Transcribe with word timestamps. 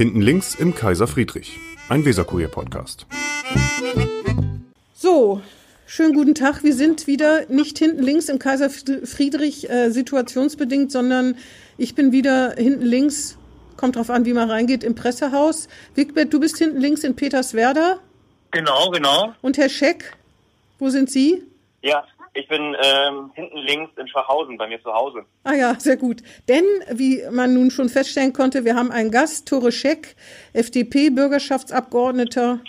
Hinten 0.00 0.22
links 0.22 0.54
im 0.54 0.74
Kaiser 0.74 1.06
Friedrich, 1.06 1.58
ein 1.90 2.06
Weserkurier-Podcast. 2.06 3.04
So, 4.94 5.42
schönen 5.84 6.14
guten 6.14 6.34
Tag. 6.34 6.64
Wir 6.64 6.72
sind 6.72 7.06
wieder 7.06 7.44
nicht 7.50 7.78
hinten 7.78 8.02
links 8.02 8.30
im 8.30 8.38
Kaiser 8.38 8.70
Friedrich 8.70 9.68
äh, 9.68 9.90
situationsbedingt, 9.90 10.90
sondern 10.90 11.36
ich 11.76 11.94
bin 11.94 12.12
wieder 12.12 12.54
hinten 12.54 12.86
links, 12.86 13.36
kommt 13.76 13.96
drauf 13.96 14.08
an, 14.08 14.24
wie 14.24 14.32
man 14.32 14.50
reingeht, 14.50 14.84
im 14.84 14.94
Pressehaus. 14.94 15.68
Wigbert, 15.94 16.32
du 16.32 16.40
bist 16.40 16.56
hinten 16.56 16.80
links 16.80 17.04
in 17.04 17.14
Peterswerda. 17.14 17.98
Genau, 18.52 18.88
genau. 18.92 19.34
Und 19.42 19.58
Herr 19.58 19.68
Scheck, 19.68 20.16
wo 20.78 20.88
sind 20.88 21.10
Sie? 21.10 21.42
Ja, 21.82 22.06
ich 22.34 22.48
bin 22.48 22.76
ähm, 22.82 23.30
hinten 23.34 23.58
links 23.58 23.92
in 23.96 24.08
Schwachhausen 24.08 24.56
bei 24.56 24.66
mir 24.68 24.82
zu 24.82 24.92
Hause. 24.92 25.26
Ah 25.44 25.54
ja, 25.54 25.74
sehr 25.78 25.96
gut. 25.96 26.22
Denn, 26.48 26.64
wie 26.90 27.22
man 27.30 27.54
nun 27.54 27.70
schon 27.70 27.88
feststellen 27.88 28.32
konnte, 28.32 28.64
wir 28.64 28.74
haben 28.76 28.92
einen 28.92 29.10
Gast, 29.10 29.48
Tore 29.48 29.72
Scheck, 29.72 30.14
FDP-Bürgerschaftsabgeordneter. 30.52 32.60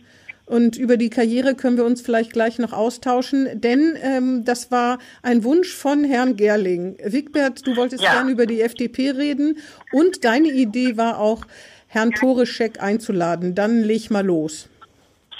Und 0.45 0.77
über 0.77 0.97
die 0.97 1.09
Karriere 1.09 1.55
können 1.55 1.77
wir 1.77 1.85
uns 1.85 2.01
vielleicht 2.01 2.33
gleich 2.33 2.59
noch 2.59 2.73
austauschen, 2.73 3.61
denn 3.61 3.97
ähm, 4.01 4.43
das 4.43 4.69
war 4.69 4.97
ein 5.23 5.45
Wunsch 5.45 5.73
von 5.73 6.03
Herrn 6.03 6.35
Gerling. 6.35 6.97
Wigbert, 7.01 7.65
du 7.65 7.77
wolltest 7.77 8.03
ja. 8.03 8.11
gerne 8.11 8.31
über 8.31 8.45
die 8.45 8.61
FDP 8.61 9.11
reden 9.11 9.59
und 9.93 10.25
deine 10.25 10.49
Idee 10.49 10.97
war 10.97 11.19
auch, 11.19 11.45
Herrn 11.87 12.11
Tore 12.11 12.45
Scheck 12.45 12.81
einzuladen. 12.81 13.55
Dann 13.55 13.81
leg 13.83 14.11
mal 14.11 14.25
los. 14.25 14.67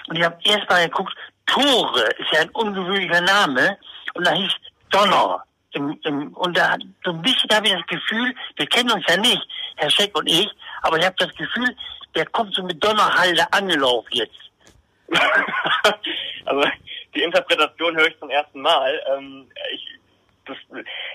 Und 0.08 0.18
ich 0.18 0.24
habe 0.24 0.38
erst 0.44 0.70
mal 0.70 0.86
geguckt, 0.86 1.14
Tore 1.46 2.04
ist 2.18 2.32
ja 2.32 2.40
ein 2.42 2.50
ungewöhnlicher 2.50 3.22
Name 3.22 3.78
und 4.14 4.26
da 4.26 4.34
hieß 4.34 4.52
Donner. 4.92 5.44
Im, 5.74 5.98
im, 6.04 6.34
und 6.34 6.58
da 6.58 6.76
so 7.06 7.12
ein 7.12 7.22
bisschen 7.22 7.50
habe 7.54 7.68
ich 7.68 7.74
das 7.74 7.88
Gefühl, 7.88 8.36
wir 8.58 8.66
kennen 8.68 8.92
uns 8.92 9.06
ja 9.08 9.16
nicht, 9.16 9.42
Herr 9.78 9.90
Scheck 9.90 10.18
und 10.18 10.28
ich, 10.28 10.50
aber 10.82 10.98
ich 10.98 11.06
habe 11.06 11.16
das 11.18 11.34
Gefühl, 11.36 11.74
der 12.14 12.26
kommt 12.26 12.54
so 12.54 12.64
mit 12.64 12.84
Donnerhalde 12.84 13.42
angelaufen 13.54 14.10
jetzt. 14.12 14.36
also 16.46 16.66
die 17.16 17.24
Interpretation 17.24 17.96
höre 17.96 18.08
ich 18.08 18.20
zum 18.20 18.30
ersten 18.30 18.62
Mal. 18.62 19.02
Ähm, 19.14 19.50
ich, 19.74 19.88
das, 20.46 20.58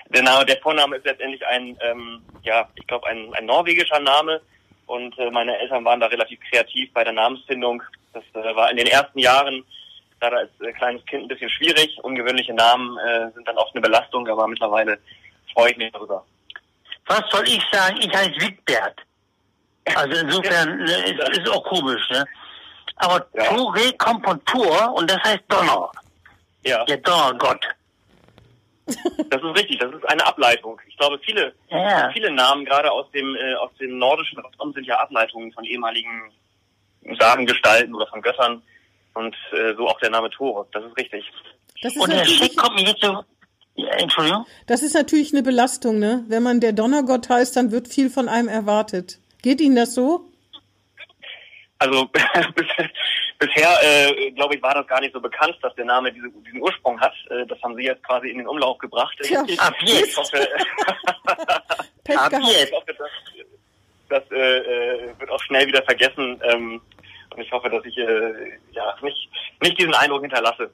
der 0.09 0.23
Name, 0.23 0.45
der 0.45 0.57
Vorname 0.57 0.95
ist 0.97 1.05
letztendlich 1.05 1.45
ein, 1.45 1.77
ähm, 1.81 2.23
ja, 2.43 2.67
ich 2.75 2.87
glaube 2.87 3.07
ein, 3.07 3.31
ein 3.35 3.45
norwegischer 3.45 3.99
Name 3.99 4.41
und 4.87 5.17
äh, 5.19 5.29
meine 5.29 5.57
Eltern 5.59 5.85
waren 5.85 5.99
da 5.99 6.07
relativ 6.07 6.39
kreativ 6.49 6.91
bei 6.93 7.03
der 7.03 7.13
Namensfindung. 7.13 7.83
Das 8.13 8.23
äh, 8.33 8.55
war 8.55 8.71
in 8.71 8.77
den 8.77 8.87
ersten 8.87 9.19
Jahren 9.19 9.63
gerade 10.19 10.37
als 10.37 10.49
äh, 10.61 10.71
kleines 10.73 11.05
Kind 11.05 11.23
ein 11.23 11.27
bisschen 11.27 11.49
schwierig. 11.49 11.97
Ungewöhnliche 12.03 12.53
Namen 12.53 12.97
äh, 12.97 13.31
sind 13.33 13.47
dann 13.47 13.57
oft 13.57 13.73
eine 13.73 13.81
Belastung, 13.81 14.27
aber 14.27 14.47
mittlerweile 14.47 14.99
freue 15.53 15.71
ich 15.71 15.77
mich 15.77 15.91
darüber. 15.91 16.25
Was 17.07 17.23
soll 17.31 17.47
ich 17.47 17.63
sagen? 17.71 17.97
Ich 18.01 18.13
heiße 18.13 18.35
Wigbert. 18.39 19.01
Also 19.95 20.19
insofern 20.19 20.77
ne, 20.77 20.93
ist, 21.05 21.37
ist 21.37 21.49
auch 21.49 21.63
komisch, 21.63 22.09
ne? 22.09 22.25
Aber 22.97 23.25
ja. 23.33 23.45
Tore 23.45 23.93
kommt 23.97 24.25
von 24.25 24.43
Tor 24.45 24.93
und 24.95 25.09
das 25.09 25.21
heißt 25.23 25.43
Donner. 25.47 25.91
Ja. 26.65 26.83
Der 26.85 26.97
Donnergott. 26.97 27.65
Das 29.29 29.43
ist 29.43 29.57
richtig, 29.57 29.79
das 29.79 29.93
ist 29.93 30.09
eine 30.09 30.25
Ableitung. 30.25 30.79
Ich 30.87 30.95
glaube, 30.95 31.19
viele, 31.19 31.53
ja. 31.69 32.09
viele 32.13 32.31
Namen, 32.31 32.63
gerade 32.63 32.89
aus 32.89 33.11
dem, 33.11 33.35
äh, 33.35 33.53
aus 33.55 33.69
dem 33.81 33.97
nordischen 33.97 34.39
Raum, 34.39 34.71
sind 34.71 34.87
ja 34.87 34.97
Ableitungen 34.97 35.51
von 35.51 35.65
ehemaligen 35.65 36.31
Sagengestalten 37.19 37.93
oder 37.93 38.07
von 38.07 38.21
Göttern. 38.21 38.61
Und 39.17 39.35
äh, 39.51 39.73
so 39.75 39.87
auch 39.87 39.99
der 39.99 40.11
Name 40.11 40.29
Tore. 40.29 40.67
Das 40.71 40.83
ist 40.83 40.95
richtig. 40.97 41.25
Das 41.81 41.95
ist 41.95 42.01
und 42.01 42.11
der 42.11 42.25
Schick 42.25 42.55
kommt 42.55 42.75
mir 42.75 42.87
jetzt 42.87 43.03
so. 43.03 43.23
Ja, 43.75 43.89
Entschuldigung? 43.97 44.45
Das 44.65 44.81
ist 44.81 44.93
natürlich 44.93 45.33
eine 45.33 45.43
Belastung, 45.43 45.99
ne? 45.99 46.23
Wenn 46.27 46.43
man 46.43 46.59
der 46.59 46.73
Donnergott 46.73 47.29
heißt, 47.29 47.55
dann 47.55 47.71
wird 47.71 47.87
viel 47.87 48.09
von 48.09 48.27
einem 48.27 48.47
erwartet. 48.47 49.19
Geht 49.41 49.61
Ihnen 49.61 49.75
das 49.75 49.93
so? 49.93 50.25
Also 51.79 52.07
bisher, 53.39 53.69
äh, 53.83 54.31
glaube 54.31 54.55
ich, 54.55 54.63
war 54.63 54.73
das 54.73 54.87
gar 54.87 54.99
nicht 54.99 55.13
so 55.13 55.21
bekannt, 55.21 55.57
dass 55.61 55.75
der 55.75 55.85
Name 55.85 56.11
diese, 56.11 56.27
diesen 56.45 56.61
Ursprung 56.61 56.99
hat. 56.99 57.13
Äh, 57.29 57.45
das 57.45 57.61
haben 57.61 57.75
Sie 57.75 57.83
jetzt 57.83 58.03
quasi 58.03 58.29
in 58.29 58.39
den 58.39 58.47
Umlauf 58.47 58.79
gebracht. 58.79 59.15
Ja, 59.29 59.43
ich, 59.47 59.59
ab 59.59 59.75
jetzt. 59.81 60.09
Ich 60.09 60.17
hoffe, 60.17 60.37
Pech 62.03 62.17
ab 62.17 62.31
jetzt. 62.33 62.69
Ich 62.69 62.71
hoffe, 62.71 62.95
das, 62.97 63.09
das 64.09 64.31
äh, 64.31 64.57
äh, 64.57 65.19
wird 65.19 65.29
auch 65.29 65.41
schnell 65.43 65.67
wieder 65.67 65.83
vergessen. 65.83 66.41
Ähm, 66.43 66.81
und 67.37 67.43
ich 67.43 67.51
hoffe, 67.51 67.69
dass 67.69 67.85
ich 67.85 67.97
äh, 67.97 68.57
ja 68.71 68.95
nicht, 69.01 69.29
nicht 69.61 69.79
diesen 69.79 69.93
Eindruck 69.93 70.21
hinterlasse. 70.21 70.71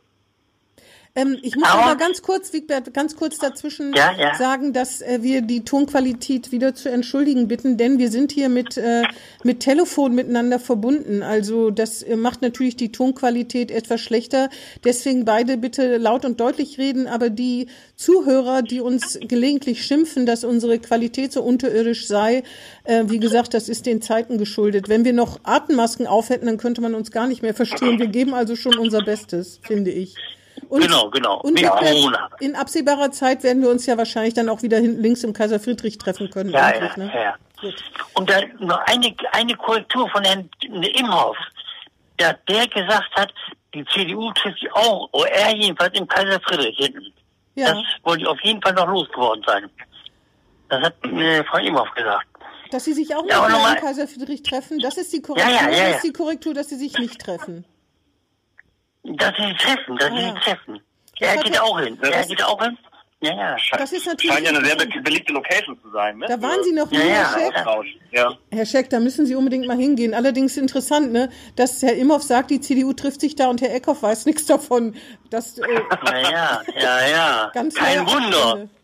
Ähm, 1.16 1.38
ich 1.44 1.56
muss 1.56 1.69
aber 1.69 1.96
ganz 1.96 2.24
kurz, 2.24 2.53
Wigbert, 2.53 2.91
ganz 2.91 3.16
kurz 3.16 3.38
dazwischen 3.38 3.94
ja, 3.94 4.13
ja. 4.18 4.34
sagen, 4.34 4.74
dass 4.74 5.01
äh, 5.01 5.19
wir 5.22 5.41
die 5.41 5.63
Tonqualität 5.63 6.51
wieder 6.51 6.74
zu 6.74 6.90
entschuldigen 6.90 7.47
bitten, 7.47 7.78
denn 7.78 8.00
wir 8.00 8.09
sind 8.09 8.31
hier 8.31 8.50
mit, 8.50 8.78
äh, 8.78 9.03
mit 9.44 9.59
Telefon 9.59 10.16
miteinander 10.16 10.57
verbunden. 10.57 11.22
Also 11.22 11.69
das 11.69 12.02
äh, 12.02 12.16
macht 12.16 12.41
natürlich 12.41 12.78
die 12.78 12.91
Tonqualität 12.91 13.69
etwas 13.69 14.02
schlechter. 14.02 14.50
Deswegen 14.84 15.23
beide 15.23 15.57
bitte 15.57 15.97
laut 15.97 16.25
und 16.25 16.40
deutlich 16.40 16.79
reden, 16.79 17.06
aber 17.06 17.29
die 17.29 17.68
Zuhörer, 17.96 18.63
die 18.63 18.81
uns 18.81 19.19
gelegentlich 19.22 19.85
schimpfen, 19.85 20.25
dass 20.25 20.44
unsere 20.44 20.79
Qualität 20.79 21.31
so 21.31 21.44
unterirdisch 21.44 22.07
sei, 22.07 22.41
äh, 22.85 23.03
wie 23.06 23.19
gesagt, 23.19 23.53
das 23.53 23.69
ist 23.69 23.85
den 23.85 24.02
Zeiten 24.02 24.40
geschuldet. 24.40 24.90
Wenn 24.90 25.06
wir 25.06 25.13
noch 25.13 25.41
Atemmasken 25.44 26.07
aufhätten, 26.07 26.47
dann 26.47 26.57
könnte 26.57 26.81
man 26.81 26.96
uns 26.96 27.12
gar 27.12 27.28
nicht 27.28 27.44
mehr 27.44 27.53
verstehen. 27.53 28.00
Wir 28.00 28.07
geben 28.07 28.34
also 28.34 28.56
schon 28.56 28.79
unser 28.79 29.03
Bestes, 29.03 29.59
finde 29.62 29.91
ich. 29.91 30.16
Und, 30.73 30.81
genau, 30.81 31.07
genau. 31.11 31.39
Und 31.41 31.59
in 32.39 32.56
absehbarer 32.56 33.11
Zeit 33.11 33.44
werden 33.44 33.61
wir 33.61 33.69
uns 33.69 33.85
ja 33.85 33.95
wahrscheinlich 33.95 34.34
dann 34.34 34.50
auch 34.50 34.63
wieder 34.63 34.79
hinten 34.79 35.03
links 35.03 35.23
im 35.23 35.31
Kaiser 35.31 35.59
Friedrich 35.59 36.00
treffen 36.00 36.31
können. 36.31 36.50
Ja, 36.50 36.73
ja, 36.73 36.97
ne? 36.97 37.11
ja. 37.13 37.35
Gut. 37.61 37.75
Und 38.16 38.28
dann 38.28 38.45
noch 38.57 38.79
eine, 38.88 39.16
eine 39.34 39.53
Korrektur 39.56 40.09
von 40.09 40.23
Herrn 40.23 40.50
Imhoff, 40.63 41.38
der, 42.19 42.39
der 42.50 42.67
gesagt 42.67 43.16
hat, 43.16 43.31
die 43.75 43.85
CDU 43.85 44.31
trifft 44.31 44.61
sich 44.61 44.73
auch, 44.73 45.09
oder 45.11 45.29
er 45.29 45.56
jedenfalls 45.56 45.95
im 45.95 46.07
Kaiser 46.07 46.39
Friedrich 46.39 46.75
hinten. 46.75 47.13
Ja. 47.53 47.73
Das 47.73 47.84
wollte 48.01 48.23
ich 48.23 48.28
auf 48.28 48.41
jeden 48.41 48.59
Fall 48.59 48.73
noch 48.73 48.88
losgeworden 48.88 49.44
sein. 49.45 49.69
Das 50.69 50.81
hat 50.85 50.95
äh, 51.05 51.44
Frau 51.44 51.59
Imhoff 51.59 51.91
gesagt. 51.91 52.25
Dass 52.72 52.84
sie 52.84 52.94
sich 52.94 53.16
auch 53.16 53.23
ja, 53.29 53.47
noch 53.47 53.69
im 53.69 53.75
Kaiser 53.75 54.07
Friedrich 54.07 54.41
treffen, 54.41 54.79
das 54.79 54.97
ist 54.97 55.13
die 55.13 55.22
Korrektur, 55.22 55.53
ja, 55.53 55.66
ja, 55.66 55.69
ja, 55.69 55.78
ja. 55.78 55.88
das 55.90 55.97
ist 55.97 56.05
die 56.05 56.13
Korrektur, 56.13 56.55
dass 56.55 56.69
sie 56.69 56.78
sich 56.78 56.97
nicht 56.97 57.22
treffen. 57.22 57.63
Dass 59.03 59.36
sie 59.36 59.53
treffen, 59.56 59.97
dass 59.97 60.12
ah, 60.12 60.18
sie 60.18 60.40
treffen. 60.40 60.81
Ja, 61.19 61.28
er 61.30 61.44
geht 61.44 61.59
auch 61.59 61.80
hin. 61.80 61.97
Er 62.02 62.25
geht 62.25 62.44
auch 62.44 62.62
hin. 62.62 62.78
Ja, 63.24 63.56
ja. 63.56 63.78
Das 63.78 63.94
ist 63.94 64.06
natürlich 64.06 64.36
Scheint 64.36 64.46
ja 64.46 64.53
eine 64.53 64.66
sehr 64.66 64.75
beliebte 64.75 65.31
Location 65.31 65.80
zu 65.81 65.90
sein. 65.91 66.18
Ne? 66.18 66.25
Da 66.28 66.41
waren 66.41 66.62
Sie 66.62 66.74
noch 66.74 66.91
nie, 66.91 66.97
ja, 66.97 67.34
Herr 67.34 67.53
Scheck. 67.53 67.96
Ja. 68.12 68.38
Herr 68.52 68.66
Scheck, 68.66 68.90
da 68.90 69.00
müssen 69.00 69.25
Sie 69.25 69.36
unbedingt 69.36 69.66
mal 69.66 69.78
hingehen. 69.78 70.14
Allerdings 70.14 70.58
interessant, 70.58 71.14
ne, 71.14 71.30
dass 71.56 71.81
Herr 71.81 71.96
Imhoff 71.96 72.22
sagt, 72.24 72.52
die 72.52 72.59
CDU 72.59 72.91
trifft 72.91 73.22
sich 73.22 73.36
da 73.36 73.47
und 73.47 73.62
Herr 73.62 73.74
Eckhoff 73.74 74.03
weiß 74.03 74.25
nichts 74.25 74.46
davon. 74.46 74.97
Das, 75.30 75.58
äh, 75.58 75.64
ja, 76.30 76.62
ja, 76.78 77.08
ja. 77.08 77.52
Ganz 77.53 77.75
Kein 77.75 78.06
Wunder. 78.06 78.68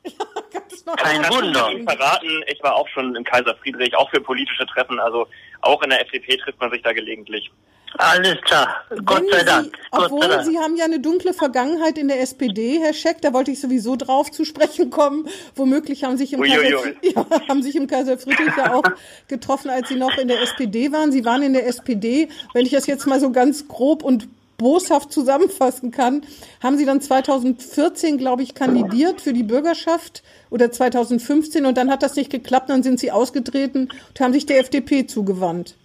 Ja, 0.85 0.95
Kein 0.95 1.23
Wunder. 1.29 1.69
Ich 1.71 1.83
verraten, 1.83 2.43
ich 2.47 2.63
war 2.63 2.75
auch 2.75 2.87
schon 2.87 3.15
im 3.15 3.23
Kaiser 3.23 3.53
Friedrich, 3.57 3.95
auch 3.95 4.09
für 4.09 4.21
politische 4.21 4.65
Treffen. 4.65 4.99
Also 4.99 5.27
auch 5.61 5.83
in 5.83 5.91
der 5.91 6.01
FDP 6.01 6.37
trifft 6.37 6.59
man 6.59 6.71
sich 6.71 6.81
da 6.81 6.93
gelegentlich. 6.93 7.51
Alles 7.97 8.39
klar, 8.41 8.85
Gott 9.03 9.23
sei 9.31 9.43
Dank. 9.43 9.73
Gott 9.91 10.05
obwohl 10.05 10.27
Dank. 10.27 10.45
Sie 10.45 10.59
haben 10.59 10.75
ja 10.75 10.85
eine 10.85 10.99
dunkle 10.99 11.33
Vergangenheit 11.33 11.97
in 11.97 12.07
der 12.07 12.21
SPD, 12.21 12.79
Herr 12.79 12.93
Scheck, 12.93 13.21
da 13.21 13.33
wollte 13.33 13.51
ich 13.51 13.59
sowieso 13.59 13.95
drauf 13.95 14.31
zu 14.31 14.45
sprechen 14.45 14.89
kommen. 14.89 15.27
Womöglich 15.55 16.03
haben 16.03 16.17
sich 16.17 16.33
im, 16.33 16.41
Kaiser, 16.41 16.93
ja, 17.01 17.25
haben 17.47 17.63
sich 17.63 17.75
im 17.75 17.87
Kaiser 17.87 18.17
Friedrich 18.17 18.55
ja 18.57 18.73
auch 18.73 18.83
getroffen, 19.27 19.69
als 19.69 19.89
Sie 19.89 19.95
noch 19.95 20.17
in 20.17 20.27
der 20.27 20.41
SPD 20.41 20.91
waren. 20.91 21.11
Sie 21.11 21.25
waren 21.25 21.41
in 21.41 21.53
der 21.53 21.67
SPD, 21.67 22.29
wenn 22.53 22.65
ich 22.65 22.71
das 22.71 22.85
jetzt 22.85 23.07
mal 23.07 23.19
so 23.19 23.31
ganz 23.31 23.67
grob 23.67 24.03
und 24.03 24.27
boshaft 24.59 25.11
zusammenfassen 25.11 25.89
kann, 25.89 26.21
haben 26.61 26.77
Sie 26.77 26.85
dann 26.85 27.01
2014, 27.01 28.19
glaube 28.19 28.43
ich, 28.43 28.53
kandidiert 28.53 29.21
für 29.21 29.33
die 29.33 29.43
Bürgerschaft 29.43 30.21
oder 30.51 30.71
2015 30.71 31.65
und 31.65 31.77
dann 31.77 31.89
hat 31.89 32.03
das 32.03 32.15
nicht 32.15 32.29
geklappt, 32.29 32.69
dann 32.69 32.83
sind 32.83 32.99
Sie 32.99 33.11
ausgetreten 33.11 33.89
und 34.09 34.19
haben 34.19 34.33
sich 34.33 34.45
der 34.45 34.59
FDP 34.59 35.07
zugewandt. 35.07 35.75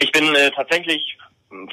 Ich 0.00 0.12
bin 0.12 0.34
äh, 0.34 0.50
tatsächlich 0.50 1.16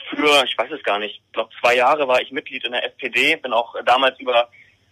für, 0.09 0.44
ich 0.44 0.57
weiß 0.57 0.71
es 0.71 0.83
gar 0.83 1.00
nicht, 1.00 1.21
ich 1.25 1.33
glaube 1.33 1.50
zwei 1.59 1.75
Jahre 1.75 2.07
war 2.07 2.21
ich 2.21 2.31
Mitglied 2.31 2.65
in 2.65 2.71
der 2.71 2.83
SPD, 2.83 3.35
bin 3.35 3.53
auch 3.53 3.75
damals 3.85 4.19
über 4.19 4.50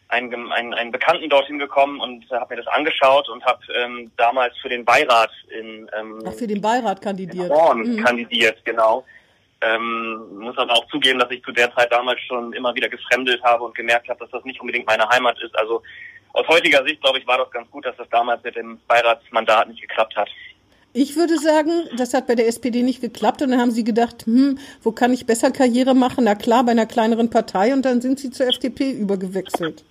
einen, 0.08 0.52
einen, 0.52 0.74
einen 0.74 0.92
Bekannten 0.92 1.30
dorthin 1.30 1.60
gekommen 1.60 2.00
und 2.00 2.32
äh, 2.32 2.36
habe 2.36 2.56
mir 2.56 2.64
das 2.64 2.74
angeschaut 2.74 3.28
und 3.30 3.44
habe 3.44 3.60
ähm, 3.74 4.12
damals 4.18 4.56
für 4.60 4.70
den 4.70 4.86
Beirat 4.86 5.32
in 5.50 5.90
ähm, 5.98 6.24
Ach, 6.26 6.34
für 6.34 6.48
den 6.48 6.62
Beirat 6.62 7.02
kandidiert. 7.02 7.50
Horn 7.50 7.80
mhm. 7.80 8.04
kandidiert, 8.04 8.64
genau. 8.64 9.04
Ähm, 9.62 10.40
muss 10.40 10.58
aber 10.58 10.74
auch 10.74 10.88
zugeben, 10.88 11.20
dass 11.20 11.32
ich 11.32 11.44
zu 11.44 11.52
der 11.52 11.74
Zeit 11.74 11.92
damals 11.92 12.20
schon 12.22 12.54
immer 12.54 12.76
wieder 12.76 12.90
gefremdelt 12.90 13.42
habe 13.44 13.64
und 13.64 13.74
gemerkt 13.74 14.08
habe, 14.10 14.20
dass 14.20 14.30
das 14.30 14.46
nicht 14.46 14.62
unbedingt 14.62 14.86
meine 14.86 15.10
Heimat 15.10 15.42
ist. 15.42 15.58
Also 15.58 15.82
aus 16.34 16.48
heutiger 16.48 16.86
Sicht, 16.86 17.02
glaube 17.02 17.18
ich, 17.18 17.26
war 17.26 17.40
das 17.40 17.50
ganz 17.50 17.70
gut, 17.72 17.86
dass 17.86 17.96
das 17.98 18.10
damals 18.10 18.44
mit 18.44 18.56
dem 18.56 18.80
Beiratsmandat 18.88 19.70
nicht 19.70 19.82
geklappt 19.82 20.16
hat. 20.16 20.30
Ich 20.98 21.18
würde 21.18 21.38
sagen, 21.38 21.90
das 21.98 22.14
hat 22.14 22.26
bei 22.26 22.36
der 22.36 22.48
SPD 22.48 22.82
nicht 22.82 23.02
geklappt 23.02 23.42
und 23.42 23.52
dann 23.52 23.60
haben 23.60 23.72
sie 23.72 23.84
gedacht, 23.84 24.26
hm, 24.26 24.58
wo 24.82 24.94
kann 24.94 25.12
ich 25.12 25.26
besser 25.26 25.52
Karriere 25.52 25.94
machen? 25.94 26.24
Na 26.24 26.36
klar, 26.36 26.64
bei 26.64 26.72
einer 26.72 26.86
kleineren 26.86 27.30
Partei 27.30 27.74
und 27.74 27.82
dann 27.82 28.00
sind 28.00 28.18
sie 28.18 28.32
zur 28.32 28.48
FDP 28.48 28.92
übergewechselt. 28.92 29.84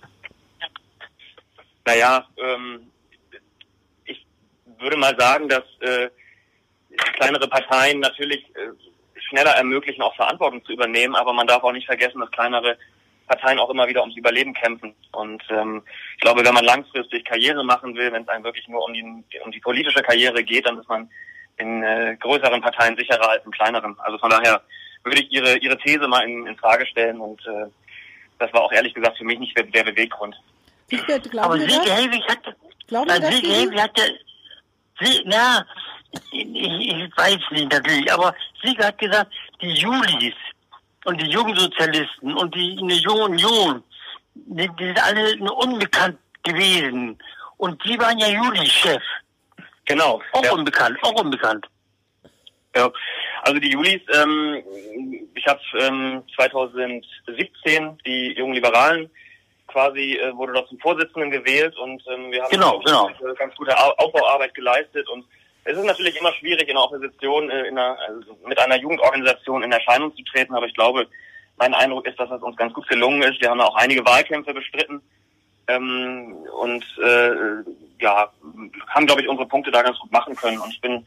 Naja, 1.85 2.27
ähm, 2.37 2.91
ich 4.05 4.25
würde 4.79 4.97
mal 4.97 5.15
sagen, 5.15 5.47
dass 5.47 5.63
äh, 5.81 6.09
kleinere 7.13 7.47
Parteien 7.49 7.99
natürlich 7.99 8.43
äh, 8.55 8.71
schneller 9.29 9.51
ermöglichen, 9.51 10.01
auch 10.01 10.15
Verantwortung 10.15 10.65
zu 10.65 10.73
übernehmen, 10.73 11.13
aber 11.15 11.33
man 11.33 11.45
darf 11.45 11.61
auch 11.61 11.71
nicht 11.71 11.85
vergessen, 11.85 12.19
dass 12.19 12.31
kleinere 12.31 12.79
Parteien 13.27 13.59
auch 13.59 13.69
immer 13.69 13.87
wieder 13.87 14.01
ums 14.01 14.17
Überleben 14.17 14.53
kämpfen. 14.53 14.93
Und 15.11 15.43
ähm, 15.49 15.83
ich 16.15 16.21
glaube, 16.21 16.45
wenn 16.45 16.53
man 16.53 16.65
langfristig 16.65 17.25
Karriere 17.25 17.63
machen 17.63 17.95
will, 17.95 18.11
wenn 18.11 18.23
es 18.23 18.29
einem 18.29 18.43
wirklich 18.43 18.67
nur 18.67 18.83
um 18.83 18.93
die, 18.93 19.03
um 19.43 19.51
die 19.51 19.59
politische 19.59 20.01
Karriere 20.01 20.43
geht, 20.43 20.67
dann 20.67 20.79
ist 20.79 20.89
man 20.89 21.09
in 21.57 21.83
äh, 21.83 22.17
größeren 22.19 22.61
Parteien 22.61 22.97
sicherer 22.97 23.29
als 23.29 23.45
in 23.45 23.51
kleineren. 23.51 23.97
Also 23.99 24.17
von 24.17 24.29
daher 24.29 24.61
würde 25.03 25.21
ich 25.21 25.31
ihre 25.31 25.57
ihre 25.57 25.77
These 25.77 26.07
mal 26.07 26.27
in, 26.27 26.47
in 26.47 26.57
Frage 26.57 26.85
stellen 26.85 27.19
und 27.19 27.39
äh, 27.47 27.67
das 28.39 28.51
war 28.53 28.61
auch 28.63 28.71
ehrlich 28.71 28.93
gesagt 28.93 29.17
für 29.17 29.23
mich 29.23 29.39
nicht 29.39 29.57
der, 29.57 29.65
der 29.65 29.83
Beweggrund. 29.83 30.35
Aber 31.37 31.57
Silke 31.57 31.91
Helwig 31.91 32.23
hat, 32.27 32.55
Glauben 32.87 33.09
Sie 33.09 33.31
Silke 33.31 33.49
Helwig 33.49 33.81
hatte, 33.81 34.19
sie, 34.99 35.21
na, 35.25 35.65
ich, 36.31 36.45
ich 36.45 37.17
weiß 37.17 37.39
nicht 37.51 37.71
natürlich, 37.71 38.11
aber 38.11 38.35
Silke 38.61 38.85
hat 38.85 38.97
gesagt, 38.97 39.31
die 39.61 39.71
Julis 39.71 40.35
und 41.05 41.21
die 41.21 41.29
Jungsozialisten 41.29 42.33
und 42.35 42.53
die 42.53 42.75
junge 42.75 43.23
Union, 43.23 43.83
die, 44.33 44.69
die 44.79 44.85
sind 44.85 45.03
alle 45.03 45.53
unbekannt 45.53 46.17
gewesen. 46.43 47.17
Und 47.57 47.83
die 47.85 47.97
waren 47.99 48.17
ja 48.17 48.27
Juli-Chef. 48.27 49.01
Genau. 49.85 50.21
Auch 50.33 50.43
ja. 50.43 50.51
unbekannt, 50.51 50.97
auch 51.03 51.21
unbekannt. 51.21 51.65
Ja, 52.75 52.91
also 53.43 53.59
die 53.59 53.69
Julis, 53.69 54.01
ähm, 54.13 54.61
ich 55.33 55.47
habe 55.47 55.61
ähm, 55.79 56.23
2017 56.35 57.97
die 58.05 58.33
jungen 58.33 58.53
Liberalen 58.53 59.09
quasi 59.67 60.17
äh, 60.17 60.35
wurde 60.35 60.53
dort 60.53 60.67
zum 60.67 60.79
Vorsitzenden 60.79 61.31
gewählt 61.31 61.75
und 61.77 62.03
ähm, 62.07 62.31
wir 62.31 62.43
haben 62.43 62.51
genau, 62.51 62.79
genau. 62.79 63.09
ganz 63.37 63.55
gute 63.55 63.77
Aufbauarbeit 63.77 64.53
geleistet 64.53 65.07
und 65.07 65.25
es 65.65 65.77
ist 65.77 65.85
natürlich 65.85 66.15
immer 66.17 66.31
schwierig 66.33 66.67
in 66.69 66.75
der 66.75 66.83
Opposition 66.83 67.49
äh, 67.49 67.67
in 67.67 67.77
einer, 67.77 67.97
also 68.07 68.37
mit 68.47 68.57
einer 68.59 68.77
Jugendorganisation 68.77 69.63
in 69.63 69.71
Erscheinung 69.71 70.15
zu 70.15 70.23
treten, 70.23 70.55
aber 70.55 70.67
ich 70.67 70.75
glaube, 70.75 71.07
mein 71.57 71.73
Eindruck 71.73 72.05
ist, 72.07 72.19
dass 72.19 72.29
es 72.29 72.41
uns 72.41 72.55
ganz 72.55 72.73
gut 72.73 72.87
gelungen 72.87 73.23
ist. 73.23 73.41
Wir 73.41 73.49
haben 73.49 73.61
auch 73.61 73.75
einige 73.75 74.05
Wahlkämpfe 74.05 74.53
bestritten 74.53 75.01
ähm, 75.67 76.35
und 76.61 76.83
äh, 77.03 77.31
ja, 77.99 78.31
haben, 78.87 79.07
glaube 79.07 79.21
ich, 79.21 79.27
unsere 79.27 79.47
Punkte 79.47 79.71
da 79.71 79.81
ganz 79.81 79.97
gut 79.99 80.11
machen 80.11 80.35
können. 80.35 80.59
Und 80.59 80.71
ich 80.71 80.81
bin 80.81 81.05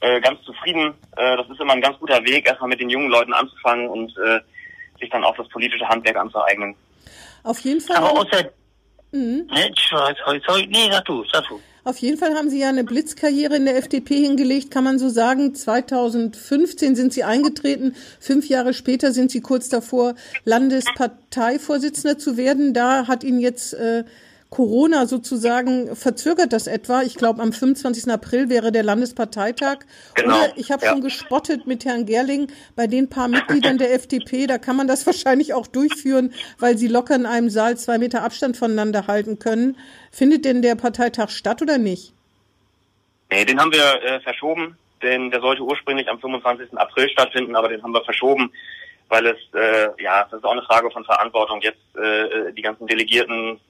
äh, 0.00 0.20
ganz 0.20 0.42
zufrieden. 0.42 0.94
Äh, 1.16 1.36
das 1.36 1.48
ist 1.48 1.60
immer 1.60 1.74
ein 1.74 1.80
ganz 1.80 1.98
guter 1.98 2.24
Weg, 2.24 2.46
erstmal 2.46 2.70
mit 2.70 2.80
den 2.80 2.90
jungen 2.90 3.10
Leuten 3.10 3.32
anzufangen 3.32 3.88
und 3.88 4.16
äh, 4.18 4.40
sich 4.98 5.10
dann 5.10 5.24
auch 5.24 5.36
das 5.36 5.48
politische 5.48 5.88
Handwerk 5.88 6.16
anzueignen. 6.16 6.74
Auf 7.44 7.58
jeden 7.60 7.80
Fall. 7.80 7.96
Aber 7.96 8.12
außer, 8.12 8.50
mhm. 9.12 9.46
nee, 9.52 9.72
sorry, 10.46 10.66
nee, 10.68 10.90
sag 10.90 11.04
du, 11.04 11.24
sag 11.32 11.46
du. 11.48 11.60
Auf 11.84 11.98
jeden 11.98 12.16
Fall 12.16 12.34
haben 12.34 12.48
Sie 12.48 12.60
ja 12.60 12.68
eine 12.68 12.84
Blitzkarriere 12.84 13.56
in 13.56 13.64
der 13.64 13.76
FDP 13.76 14.20
hingelegt, 14.20 14.70
kann 14.70 14.84
man 14.84 15.00
so 15.00 15.08
sagen. 15.08 15.52
2015 15.52 16.94
sind 16.94 17.12
Sie 17.12 17.24
eingetreten. 17.24 17.96
Fünf 18.20 18.48
Jahre 18.48 18.72
später 18.72 19.10
sind 19.10 19.32
Sie 19.32 19.40
kurz 19.40 19.68
davor, 19.68 20.14
Landesparteivorsitzender 20.44 22.18
zu 22.18 22.36
werden. 22.36 22.72
Da 22.72 23.08
hat 23.08 23.24
Ihnen 23.24 23.40
jetzt 23.40 23.74
äh, 23.74 24.04
Corona 24.52 25.06
sozusagen 25.06 25.96
verzögert 25.96 26.52
das 26.52 26.66
etwa. 26.66 27.00
Ich 27.00 27.16
glaube, 27.16 27.40
am 27.40 27.54
25. 27.54 28.12
April 28.12 28.50
wäre 28.50 28.70
der 28.70 28.82
Landesparteitag. 28.82 29.78
Genau. 30.14 30.36
Oder 30.36 30.52
ich 30.56 30.70
habe 30.70 30.84
ja. 30.84 30.92
schon 30.92 31.00
gespottet 31.00 31.66
mit 31.66 31.86
Herrn 31.86 32.04
Gerling 32.04 32.52
bei 32.76 32.86
den 32.86 33.08
paar 33.08 33.28
Mitgliedern 33.28 33.78
der 33.78 33.94
FDP. 33.94 34.46
Da 34.46 34.58
kann 34.58 34.76
man 34.76 34.86
das 34.86 35.06
wahrscheinlich 35.06 35.54
auch 35.54 35.66
durchführen, 35.66 36.34
weil 36.58 36.76
sie 36.76 36.86
locker 36.86 37.14
in 37.14 37.24
einem 37.24 37.48
Saal 37.48 37.78
zwei 37.78 37.96
Meter 37.96 38.22
Abstand 38.22 38.58
voneinander 38.58 39.06
halten 39.06 39.38
können. 39.38 39.78
Findet 40.10 40.44
denn 40.44 40.60
der 40.60 40.74
Parteitag 40.74 41.30
statt 41.30 41.62
oder 41.62 41.78
nicht? 41.78 42.12
Nee, 43.30 43.46
den 43.46 43.58
haben 43.58 43.72
wir 43.72 44.02
äh, 44.04 44.20
verschoben. 44.20 44.76
Denn 45.00 45.30
der 45.30 45.40
sollte 45.40 45.62
ursprünglich 45.62 46.08
am 46.08 46.20
25. 46.20 46.78
April 46.78 47.08
stattfinden, 47.08 47.56
aber 47.56 47.68
den 47.68 47.82
haben 47.82 47.92
wir 47.92 48.04
verschoben 48.04 48.52
weil 49.08 49.26
es 49.26 49.36
äh, 49.52 49.90
ja, 50.02 50.24
das 50.24 50.38
ist 50.38 50.44
auch 50.44 50.52
eine 50.52 50.62
Frage 50.62 50.90
von 50.90 51.04
Verantwortung, 51.04 51.60
jetzt 51.60 51.96
äh, 51.96 52.50
die 52.54 52.62
ganzen 52.62 52.86
Delegierten 52.86 53.60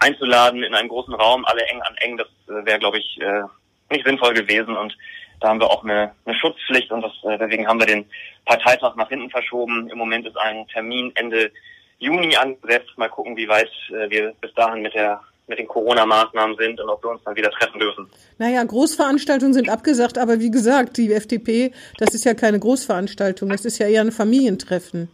einzuladen 0.00 0.62
in 0.62 0.74
einen 0.74 0.88
großen 0.88 1.14
Raum, 1.14 1.44
alle 1.44 1.62
eng 1.66 1.80
an 1.82 1.94
eng, 1.98 2.16
das 2.16 2.28
äh, 2.48 2.66
wäre, 2.66 2.78
glaube 2.78 2.98
ich, 2.98 3.20
äh, 3.20 3.42
nicht 3.90 4.04
sinnvoll 4.04 4.34
gewesen. 4.34 4.76
Und 4.76 4.96
da 5.40 5.48
haben 5.48 5.60
wir 5.60 5.70
auch 5.70 5.84
eine, 5.84 6.12
eine 6.24 6.34
Schutzpflicht 6.34 6.90
und 6.90 7.02
das, 7.02 7.12
äh, 7.24 7.38
deswegen 7.38 7.66
haben 7.66 7.78
wir 7.78 7.86
den 7.86 8.06
Parteitag 8.44 8.96
nach 8.96 9.08
hinten 9.08 9.30
verschoben. 9.30 9.88
Im 9.88 9.98
Moment 9.98 10.26
ist 10.26 10.36
ein 10.38 10.66
Termin 10.68 11.12
Ende 11.14 11.52
Juni 11.98 12.36
angesetzt. 12.36 12.90
Mal 12.96 13.08
gucken, 13.08 13.36
wie 13.36 13.48
weit 13.48 13.70
wir 14.08 14.32
bis 14.40 14.52
dahin 14.54 14.82
mit 14.82 14.94
der 14.94 15.20
mit 15.50 15.58
den 15.58 15.66
Corona-Maßnahmen 15.66 16.56
sind 16.56 16.80
und 16.80 16.88
ob 16.88 17.04
wir 17.04 17.10
uns 17.10 17.20
dann 17.24 17.36
wieder 17.36 17.50
treffen 17.50 17.78
dürfen. 17.78 18.08
Naja, 18.38 18.62
Großveranstaltungen 18.64 19.52
sind 19.52 19.68
abgesagt, 19.68 20.16
aber 20.16 20.38
wie 20.38 20.50
gesagt, 20.50 20.96
die 20.96 21.12
FDP, 21.12 21.72
das 21.98 22.14
ist 22.14 22.24
ja 22.24 22.34
keine 22.34 22.58
Großveranstaltung, 22.58 23.50
das 23.50 23.64
ist 23.64 23.78
ja 23.78 23.88
eher 23.88 24.00
ein 24.00 24.12
Familientreffen. 24.12 25.10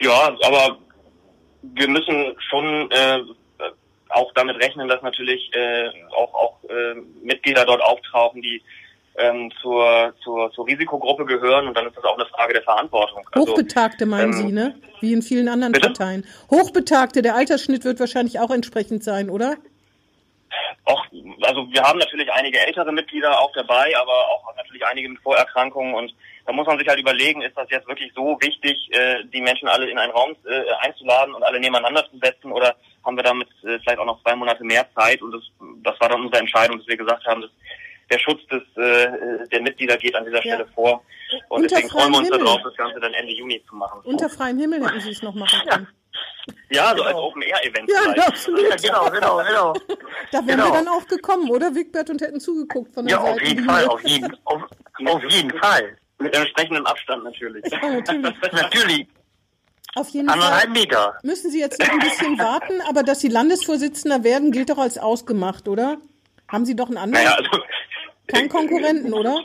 Ja, 0.00 0.34
aber 0.44 0.78
wir 1.62 1.88
müssen 1.88 2.34
schon 2.48 2.90
äh, 2.90 3.20
auch 4.08 4.32
damit 4.34 4.56
rechnen, 4.56 4.88
dass 4.88 5.02
natürlich 5.02 5.50
äh, 5.54 5.88
auch, 6.10 6.34
auch 6.34 6.56
äh, 6.64 6.94
Mitglieder 7.22 7.64
dort 7.64 7.82
auftauchen, 7.82 8.42
die 8.42 8.62
ähm, 9.16 9.52
zur, 9.60 10.14
zur, 10.22 10.50
zur 10.52 10.66
Risikogruppe 10.66 11.24
gehören 11.26 11.66
und 11.66 11.76
dann 11.76 11.86
ist 11.86 11.96
das 11.96 12.04
auch 12.04 12.16
eine 12.16 12.26
Frage 12.26 12.54
der 12.54 12.62
Verantwortung. 12.62 13.28
Also, 13.32 13.52
Hochbetagte 13.52 14.06
meinen 14.06 14.32
ähm, 14.32 14.38
Sie, 14.38 14.52
ne? 14.52 14.74
Wie 15.00 15.12
in 15.12 15.22
vielen 15.22 15.48
anderen 15.48 15.72
bitte? 15.72 15.88
Parteien. 15.88 16.26
Hochbetagte, 16.50 17.22
der 17.22 17.34
Altersschnitt 17.34 17.84
wird 17.84 18.00
wahrscheinlich 18.00 18.38
auch 18.40 18.50
entsprechend 18.50 19.02
sein, 19.02 19.30
oder? 19.30 19.56
Auch, 20.84 21.04
also 21.42 21.70
wir 21.70 21.82
haben 21.82 21.98
natürlich 21.98 22.30
einige 22.32 22.58
ältere 22.58 22.92
Mitglieder 22.92 23.40
auch 23.40 23.52
dabei, 23.52 23.92
aber 23.96 24.28
auch 24.30 24.56
natürlich 24.56 24.84
einige 24.84 25.08
mit 25.08 25.20
Vorerkrankungen 25.20 25.94
und 25.94 26.14
da 26.46 26.52
muss 26.52 26.66
man 26.66 26.78
sich 26.78 26.88
halt 26.88 27.00
überlegen, 27.00 27.42
ist 27.42 27.56
das 27.56 27.68
jetzt 27.70 27.88
wirklich 27.88 28.12
so 28.14 28.38
wichtig, 28.40 28.88
äh, 28.92 29.24
die 29.32 29.40
Menschen 29.40 29.68
alle 29.68 29.90
in 29.90 29.98
einen 29.98 30.12
Raum 30.12 30.34
äh, 30.46 30.62
einzuladen 30.80 31.34
und 31.34 31.42
alle 31.42 31.60
nebeneinander 31.60 32.04
zu 32.10 32.18
setzen 32.18 32.52
oder 32.52 32.74
haben 33.04 33.16
wir 33.16 33.22
damit 33.22 33.48
äh, 33.62 33.78
vielleicht 33.78 33.98
auch 33.98 34.06
noch 34.06 34.22
zwei 34.22 34.34
Monate 34.34 34.64
mehr 34.64 34.86
Zeit 34.94 35.22
und 35.22 35.32
das, 35.32 35.42
das 35.82 36.00
war 36.00 36.08
dann 36.08 36.22
unsere 36.22 36.40
Entscheidung, 36.40 36.78
dass 36.78 36.86
wir 36.86 36.96
gesagt 36.96 37.26
haben, 37.26 37.42
dass 37.42 37.50
der 38.10 38.18
Schutz 38.18 38.40
des, 38.48 38.62
äh, 38.76 39.46
der 39.48 39.62
Mitglieder 39.62 39.96
geht 39.96 40.14
an 40.14 40.24
dieser 40.24 40.40
Stelle 40.40 40.64
ja. 40.64 40.72
vor 40.74 41.02
und 41.48 41.62
Unter 41.62 41.68
deswegen 41.68 41.90
freuen 41.90 42.12
wir 42.12 42.18
uns 42.18 42.30
darauf, 42.30 42.60
das 42.64 42.76
Ganze 42.76 43.00
dann 43.00 43.14
Ende 43.14 43.32
Juni 43.32 43.62
zu 43.68 43.76
machen. 43.76 44.00
Unter 44.04 44.28
freiem 44.28 44.58
Himmel 44.58 44.84
hätten 44.84 45.00
Sie 45.00 45.10
es 45.10 45.22
noch 45.22 45.34
machen 45.34 45.60
können. 45.68 45.88
Ja, 46.70 46.90
so 46.90 46.96
genau. 46.96 47.06
als 47.06 47.16
Open-Air-Event. 47.16 47.90
Ja, 47.90 48.14
ja, 48.14 48.26
absolut. 48.26 48.62
Ja, 48.62 48.76
genau, 48.76 49.10
genau, 49.10 49.36
genau. 49.38 49.74
Da 50.32 50.38
wären 50.38 50.46
genau. 50.46 50.64
wir 50.66 50.72
dann 50.72 50.88
auch 50.88 51.06
gekommen, 51.06 51.50
oder, 51.50 51.74
Wigbert, 51.74 52.10
und 52.10 52.20
hätten 52.20 52.40
zugeguckt 52.40 52.94
von 52.94 53.06
der 53.06 53.16
ja, 53.16 53.22
Seite. 53.22 53.30
Ja, 53.30 53.42
auf 53.42 53.48
jeden 53.48 53.64
Fall, 53.64 53.86
auf 53.86 54.04
jeden, 54.04 54.36
auf, 54.44 54.62
auf 55.06 55.24
jeden 55.24 55.58
Fall. 55.58 55.96
Mit 56.20 56.34
entsprechendem 56.34 56.86
Abstand 56.86 57.24
natürlich. 57.24 57.64
Ja, 57.70 57.78
natürlich. 57.90 58.52
natürlich. 58.52 59.06
Auf 59.94 60.08
jeden 60.10 60.28
Anderthalb 60.28 60.62
Fall 60.62 60.70
Meter. 60.70 61.18
müssen 61.24 61.50
Sie 61.50 61.58
jetzt 61.58 61.80
noch 61.80 61.88
ein 61.88 61.98
bisschen 61.98 62.38
warten, 62.38 62.80
aber 62.88 63.02
dass 63.02 63.20
Sie 63.20 63.28
Landesvorsitzender 63.28 64.22
werden, 64.22 64.52
gilt 64.52 64.70
doch 64.70 64.78
als 64.78 64.98
ausgemacht, 64.98 65.66
oder? 65.66 65.96
Haben 66.46 66.64
Sie 66.64 66.76
doch 66.76 66.86
einen 66.88 66.98
anderen? 66.98 67.24
Naja, 67.24 67.36
also, 67.36 67.50
Keinen 68.28 68.48
Konkurrenten, 68.48 69.12
oder? 69.12 69.40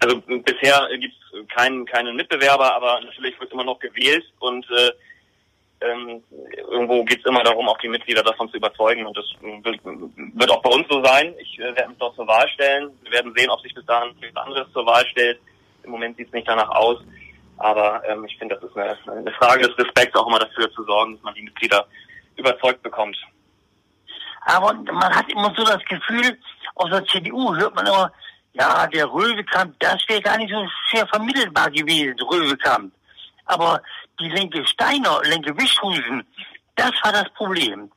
Also 0.00 0.22
bisher 0.26 0.88
gibt 0.98 1.14
es 1.14 1.48
keinen, 1.54 1.84
keinen 1.84 2.16
Mitbewerber, 2.16 2.74
aber 2.74 3.00
natürlich 3.00 3.38
wird 3.38 3.52
immer 3.52 3.64
noch 3.64 3.78
gewählt 3.80 4.24
und 4.38 4.64
äh, 4.70 4.92
ähm, 5.80 6.22
irgendwo 6.70 7.04
geht 7.04 7.20
es 7.20 7.26
immer 7.26 7.42
darum, 7.42 7.68
auch 7.68 7.78
die 7.78 7.88
Mitglieder 7.88 8.22
davon 8.22 8.48
zu 8.50 8.56
überzeugen. 8.56 9.06
Und 9.06 9.16
das 9.16 9.24
wird, 9.40 9.80
wird 9.84 10.50
auch 10.50 10.62
bei 10.62 10.70
uns 10.70 10.86
so 10.88 11.02
sein. 11.04 11.34
Ich 11.38 11.58
äh, 11.58 11.74
werde 11.76 11.88
mich 11.88 11.98
dort 11.98 12.16
zur 12.16 12.26
Wahl 12.26 12.48
stellen. 12.48 12.90
Wir 13.02 13.12
werden 13.12 13.32
sehen, 13.36 13.50
ob 13.50 13.60
sich 13.60 13.74
bis 13.74 13.86
dahin 13.86 14.14
etwas 14.20 14.44
anderes 14.44 14.72
zur 14.72 14.86
Wahl 14.86 15.06
stellt. 15.06 15.40
Im 15.84 15.90
Moment 15.90 16.16
sieht 16.16 16.28
es 16.28 16.32
nicht 16.32 16.48
danach 16.48 16.70
aus. 16.70 16.98
Aber 17.58 18.02
ähm, 18.08 18.24
ich 18.24 18.36
finde, 18.38 18.56
das 18.56 18.70
ist 18.70 18.76
eine, 18.76 18.96
eine 19.10 19.32
Frage 19.32 19.66
des 19.66 19.78
Respekts, 19.78 20.16
auch 20.16 20.26
immer 20.26 20.38
dafür 20.38 20.70
zu 20.72 20.84
sorgen, 20.84 21.14
dass 21.14 21.22
man 21.22 21.34
die 21.34 21.42
Mitglieder 21.42 21.86
überzeugt 22.36 22.82
bekommt. 22.82 23.16
Aber 24.42 24.72
man 24.74 25.14
hat 25.14 25.28
immer 25.30 25.52
so 25.56 25.64
das 25.64 25.84
Gefühl, 25.84 26.38
aus 26.76 26.90
der 26.90 27.04
CDU 27.06 27.54
hört 27.54 27.74
man 27.74 27.86
immer, 27.86 28.12
ja, 28.52 28.86
der 28.86 29.06
Röwekamp, 29.06 29.78
das 29.80 29.98
wäre 30.08 30.22
gar 30.22 30.38
nicht 30.38 30.52
so 30.52 30.66
sehr 30.92 31.06
vermittelbar 31.06 31.70
gewesen, 31.70 32.16
Röwekamp. 32.20 32.92
Aber 33.44 33.82
die 34.20 34.28
Lenke 34.28 34.66
Steiner, 34.66 35.20
Lenke 35.24 35.56
Wischhusen, 35.56 36.26
das 36.76 36.92
war 37.02 37.12
das 37.12 37.28
Problem. 37.34 37.90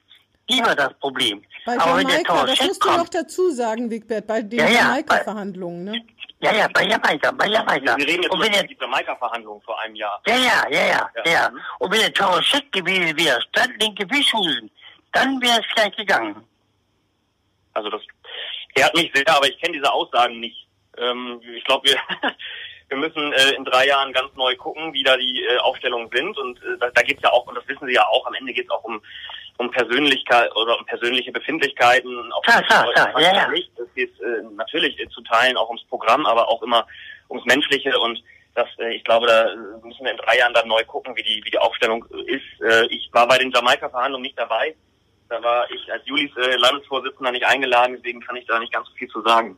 Die 0.50 0.60
war 0.62 0.76
das 0.76 0.94
Problem. 1.00 1.44
Bei 1.66 1.80
Aber 1.80 2.02
Jamaika, 2.02 2.46
das 2.46 2.62
musst 2.62 2.82
kommt, 2.82 2.96
du 2.96 3.00
noch 3.00 3.10
dazu 3.10 3.52
sagen, 3.52 3.90
Wigbert, 3.90 4.28
bei 4.28 4.42
den 4.42 4.60
ja, 4.60 4.66
ja, 4.66 4.72
Jamaika-Verhandlungen, 4.72 5.84
ne? 5.84 6.06
Ja, 6.40 6.54
ja, 6.54 6.68
bei 6.74 6.86
Jamaika, 6.86 7.32
bei 7.32 7.48
Jamaika. 7.48 7.96
Wir 7.98 8.08
reden 8.08 8.24
jetzt 8.24 8.34
über 8.34 8.50
die 8.50 8.78
Jamaika-Verhandlungen 8.82 9.62
vor 9.62 9.80
einem 9.80 9.96
Jahr. 9.96 10.20
Ja, 10.26 10.36
ja, 10.36 10.66
ja, 10.70 10.86
ja, 10.86 11.10
ja. 11.24 11.32
ja. 11.32 11.52
Und 11.80 11.92
wenn 11.92 12.00
der 12.00 12.14
Toroschek 12.14 12.72
gewesen 12.72 13.16
wäre, 13.18 13.40
statt 13.50 13.70
linke 13.80 14.10
Wischhusen, 14.10 14.72
dann 15.14 15.40
wäre 15.42 15.60
es 15.60 15.66
vielleicht 15.74 15.98
gegangen. 15.98 16.44
Also 17.74 17.90
das 17.90 18.02
ehrt 18.76 18.96
mich 18.96 19.12
sehr, 19.14 19.28
aber 19.30 19.48
ich 19.48 19.58
kenne 19.62 19.78
diese 19.78 19.92
Aussagen 19.92 20.40
nicht. 20.40 20.68
Ähm, 20.98 21.40
ich 21.56 21.64
glaube, 21.64 21.90
wir 21.90 21.98
wir 22.92 22.98
müssen 22.98 23.32
äh, 23.32 23.56
in 23.56 23.64
drei 23.64 23.88
Jahren 23.88 24.12
ganz 24.12 24.36
neu 24.36 24.54
gucken, 24.58 24.94
wie 24.94 25.04
da 25.04 25.16
die 25.16 25.44
äh, 25.44 25.58
Aufstellungen 25.60 26.10
sind. 26.14 26.38
Und 26.38 26.58
äh, 26.60 26.78
da, 26.78 26.90
da 26.90 27.02
geht 27.02 27.18
es 27.18 27.24
ja 27.24 27.32
auch, 27.32 27.48
und 27.48 27.56
das 27.56 27.68
wissen 27.68 27.88
Sie 27.88 27.94
ja 27.94 28.06
auch, 28.06 28.28
am 28.28 28.34
Ende 28.34 28.52
geht 28.52 28.66
es 28.66 28.70
auch 28.70 28.84
um, 28.84 29.02
um 29.58 29.72
Persönlichkeit 29.72 30.54
oder 30.58 30.78
um 30.78 30.86
persönliche 30.86 31.32
Befindlichkeiten. 31.32 32.32
Auch 32.34 32.42
klar, 32.42 32.62
klar, 32.64 32.92
klar. 32.92 33.22
Ja, 33.22 33.34
ja. 33.34 33.50
Das 33.78 33.88
geht 33.96 34.12
äh, 34.20 34.44
natürlich 34.56 35.00
äh, 35.00 35.08
zu 35.08 35.22
Teilen 35.22 35.56
auch 35.56 35.70
ums 35.70 35.86
Programm, 35.86 36.26
aber 36.26 36.50
auch 36.50 36.62
immer 36.64 36.86
ums 37.30 37.46
Menschliche 37.46 37.98
und 37.98 38.22
das, 38.56 38.68
äh, 38.80 38.94
ich 38.94 39.06
glaube, 39.06 39.28
da 39.28 39.56
müssen 39.82 40.04
wir 40.04 40.12
in 40.12 40.18
drei 40.18 40.38
Jahren 40.38 40.54
dann 40.54 40.68
neu 40.68 40.84
gucken, 40.84 41.16
wie 41.16 41.24
die, 41.24 41.42
wie 41.46 41.52
die 41.52 41.60
Aufstellung 41.60 42.06
ist. 42.26 42.62
Äh, 42.62 42.88
ich 42.88 43.10
war 43.14 43.26
bei 43.26 43.38
den 43.38 43.52
Jamaika-Verhandlungen 43.52 44.24
nicht 44.24 44.38
dabei. 44.38 44.76
Da 45.30 45.42
war 45.42 45.72
ich 45.72 45.90
als 45.90 46.06
Julis 46.06 46.36
äh, 46.36 46.58
Landesvorsitzender 46.58 47.32
nicht 47.32 47.46
eingeladen, 47.46 47.96
deswegen 47.96 48.20
kann 48.20 48.36
ich 48.36 48.46
da 48.48 48.60
nicht 48.60 48.74
ganz 48.74 48.90
so 48.90 48.94
viel 48.96 49.08
zu 49.08 49.22
sagen. 49.22 49.58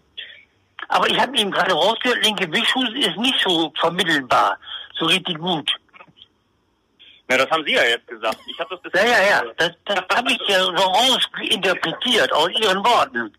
Aber 0.88 1.10
ich 1.10 1.20
habe 1.20 1.38
eben 1.38 1.52
gerade 1.52 1.74
rausgehört, 1.74 2.24
linke 2.24 2.52
Wischfuß 2.52 2.90
ist 2.96 3.18
nicht 3.18 3.40
so 3.40 3.72
vermittelbar, 3.80 4.58
so 4.98 5.06
richtig 5.06 5.38
gut. 5.38 5.72
Ja, 7.30 7.38
das 7.38 7.50
haben 7.50 7.64
Sie 7.66 7.74
ja 7.74 7.84
jetzt 7.84 8.08
gesagt. 8.08 8.38
Ich 8.48 8.60
habe 8.60 8.80
das 8.84 9.02
Ja, 9.02 9.10
ja, 9.10 9.30
ja. 9.30 9.44
Das, 9.58 9.72
das 9.86 10.04
habe 10.16 10.32
ich 10.32 10.42
ja 10.48 10.60
so 10.60 10.72
rausinterpretiert 10.72 12.32
aus 12.34 12.50
Ihren 12.62 12.84
Worten. 12.84 13.34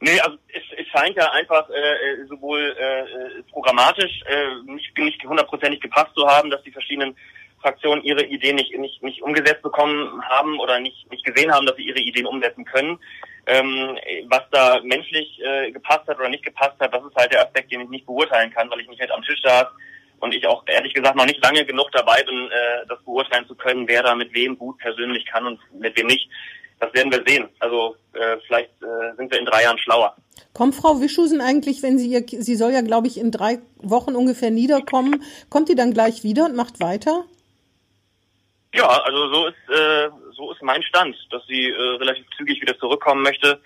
Nee, 0.00 0.20
also 0.20 0.36
es, 0.48 0.62
es 0.76 0.86
scheint 0.88 1.16
ja 1.16 1.30
einfach 1.32 1.68
äh, 1.70 2.24
sowohl 2.28 2.76
äh, 2.78 3.42
programmatisch 3.50 4.22
äh, 4.26 4.70
nicht, 4.70 4.96
nicht 4.96 5.24
hundertprozentig 5.24 5.80
gepasst 5.80 6.14
zu 6.14 6.24
haben, 6.26 6.50
dass 6.50 6.62
die 6.62 6.70
verschiedenen 6.70 7.16
Fraktionen 7.60 8.04
ihre 8.04 8.24
Ideen 8.24 8.56
nicht, 8.56 8.76
nicht, 8.78 9.02
nicht 9.02 9.22
umgesetzt 9.22 9.62
bekommen 9.62 10.22
haben 10.28 10.60
oder 10.60 10.78
nicht, 10.78 11.10
nicht 11.10 11.24
gesehen 11.24 11.52
haben, 11.52 11.66
dass 11.66 11.76
sie 11.76 11.88
ihre 11.88 11.98
Ideen 11.98 12.26
umsetzen 12.26 12.64
können. 12.64 13.00
Ähm, 13.50 13.98
was 14.28 14.42
da 14.50 14.78
menschlich 14.82 15.40
äh, 15.42 15.70
gepasst 15.70 16.06
hat 16.06 16.18
oder 16.18 16.28
nicht 16.28 16.44
gepasst 16.44 16.78
hat, 16.78 16.92
das 16.92 17.02
ist 17.02 17.16
halt 17.16 17.32
der 17.32 17.46
Aspekt, 17.46 17.72
den 17.72 17.80
ich 17.80 17.88
nicht 17.88 18.04
beurteilen 18.04 18.52
kann, 18.52 18.70
weil 18.70 18.80
ich 18.80 18.88
nicht 18.88 19.00
halt 19.00 19.10
am 19.10 19.22
Tisch 19.22 19.40
saß 19.42 19.66
und 20.20 20.34
ich 20.34 20.46
auch 20.46 20.64
ehrlich 20.66 20.92
gesagt 20.92 21.16
noch 21.16 21.24
nicht 21.24 21.42
lange 21.42 21.64
genug 21.64 21.90
dabei 21.92 22.22
bin, 22.24 22.50
äh, 22.50 22.86
das 22.86 23.02
beurteilen 23.04 23.46
zu 23.48 23.54
können, 23.54 23.88
wer 23.88 24.02
da 24.02 24.14
mit 24.14 24.34
wem 24.34 24.58
gut 24.58 24.76
persönlich 24.78 25.24
kann 25.24 25.46
und 25.46 25.60
mit 25.72 25.96
wem 25.96 26.08
nicht. 26.08 26.28
Das 26.78 26.92
werden 26.92 27.10
wir 27.10 27.24
sehen. 27.26 27.48
Also 27.58 27.96
äh, 28.12 28.36
vielleicht 28.46 28.70
äh, 28.82 29.16
sind 29.16 29.30
wir 29.30 29.38
in 29.38 29.46
drei 29.46 29.62
Jahren 29.62 29.78
schlauer. 29.78 30.14
Kommt 30.52 30.74
Frau 30.74 31.00
Wischusen 31.00 31.40
eigentlich, 31.40 31.82
wenn 31.82 31.98
sie 31.98 32.08
ihr, 32.08 32.24
sie 32.26 32.54
soll 32.54 32.72
ja, 32.72 32.82
glaube 32.82 33.06
ich, 33.06 33.18
in 33.18 33.30
drei 33.30 33.60
Wochen 33.78 34.14
ungefähr 34.14 34.50
niederkommen, 34.50 35.24
kommt 35.50 35.68
die 35.68 35.74
dann 35.74 35.94
gleich 35.94 36.22
wieder 36.22 36.44
und 36.44 36.54
macht 36.54 36.80
weiter? 36.80 37.24
Ja, 38.74 38.86
also 38.86 39.32
so 39.32 39.46
ist 39.46 39.54
äh, 39.70 40.08
so 40.38 40.52
ist 40.52 40.62
mein 40.62 40.82
Stand, 40.84 41.16
dass 41.30 41.44
sie 41.46 41.68
äh, 41.68 41.96
relativ 41.96 42.24
zügig 42.36 42.62
wieder 42.62 42.78
zurückkommen 42.78 43.22
möchte 43.22 43.60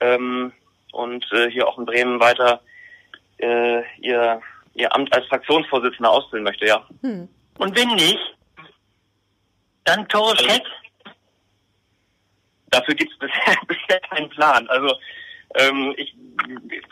ähm, 0.00 0.52
und 0.92 1.26
äh, 1.32 1.50
hier 1.50 1.66
auch 1.66 1.78
in 1.78 1.86
Bremen 1.86 2.20
weiter 2.20 2.60
äh, 3.38 3.82
ihr 3.98 4.40
ihr 4.74 4.94
Amt 4.94 5.12
als 5.12 5.26
Fraktionsvorsitzender 5.26 6.10
ausfüllen 6.10 6.44
möchte, 6.44 6.66
ja. 6.66 6.86
Hm. 7.00 7.28
Und 7.58 7.76
wenn 7.76 7.88
nicht, 7.88 8.36
dann 9.84 10.06
Toroschek? 10.08 10.48
Also, 10.50 10.64
dafür 12.70 12.94
gibt 12.94 13.12
es 13.12 13.18
bisher, 13.18 13.56
bisher 13.66 14.00
keinen 14.00 14.28
Plan. 14.30 14.68
Also 14.68 14.94
ähm, 15.56 15.94
ich, 15.96 16.14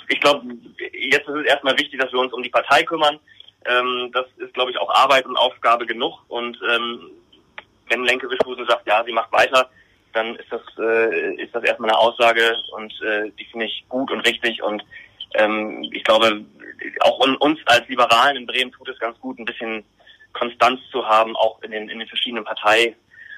ich 0.08 0.20
glaube, 0.20 0.44
jetzt 0.92 1.28
ist 1.28 1.36
es 1.36 1.46
erstmal 1.46 1.78
wichtig, 1.78 2.00
dass 2.00 2.12
wir 2.12 2.18
uns 2.18 2.32
um 2.32 2.42
die 2.42 2.50
Partei 2.50 2.82
kümmern. 2.82 3.20
Ähm, 3.64 4.10
das 4.12 4.26
ist, 4.38 4.54
glaube 4.54 4.70
ich, 4.70 4.78
auch 4.78 4.90
Arbeit 4.90 5.26
und 5.26 5.36
Aufgabe 5.36 5.86
genug. 5.86 6.18
Und 6.28 6.58
ähm, 6.68 7.10
wenn 7.88 8.04
Lenke 8.04 8.28
Wischhusen 8.30 8.66
sagt, 8.66 8.86
ja, 8.86 9.02
sie 9.04 9.12
macht 9.12 9.32
weiter, 9.32 9.68
dann 10.12 10.36
ist 10.36 10.50
das, 10.50 10.62
äh, 10.78 11.34
ist 11.34 11.54
das 11.54 11.64
erstmal 11.64 11.90
eine 11.90 11.98
Aussage 11.98 12.56
und 12.72 12.92
äh, 13.02 13.30
die 13.38 13.44
finde 13.46 13.66
ich 13.66 13.84
gut 13.88 14.10
und 14.10 14.20
richtig. 14.20 14.62
Und 14.62 14.82
ähm, 15.34 15.86
ich 15.92 16.04
glaube, 16.04 16.44
auch 17.00 17.18
uns 17.40 17.60
als 17.66 17.86
Liberalen 17.88 18.36
in 18.36 18.46
Bremen 18.46 18.72
tut 18.72 18.88
es 18.88 18.98
ganz 18.98 19.18
gut, 19.20 19.38
ein 19.38 19.44
bisschen 19.44 19.84
Konstanz 20.32 20.80
zu 20.90 21.06
haben, 21.06 21.36
auch 21.36 21.60
in 21.62 21.70
den, 21.70 21.88
in 21.88 21.98
den 21.98 22.08
verschiedenen 22.08 22.44
Partei- 22.44 22.94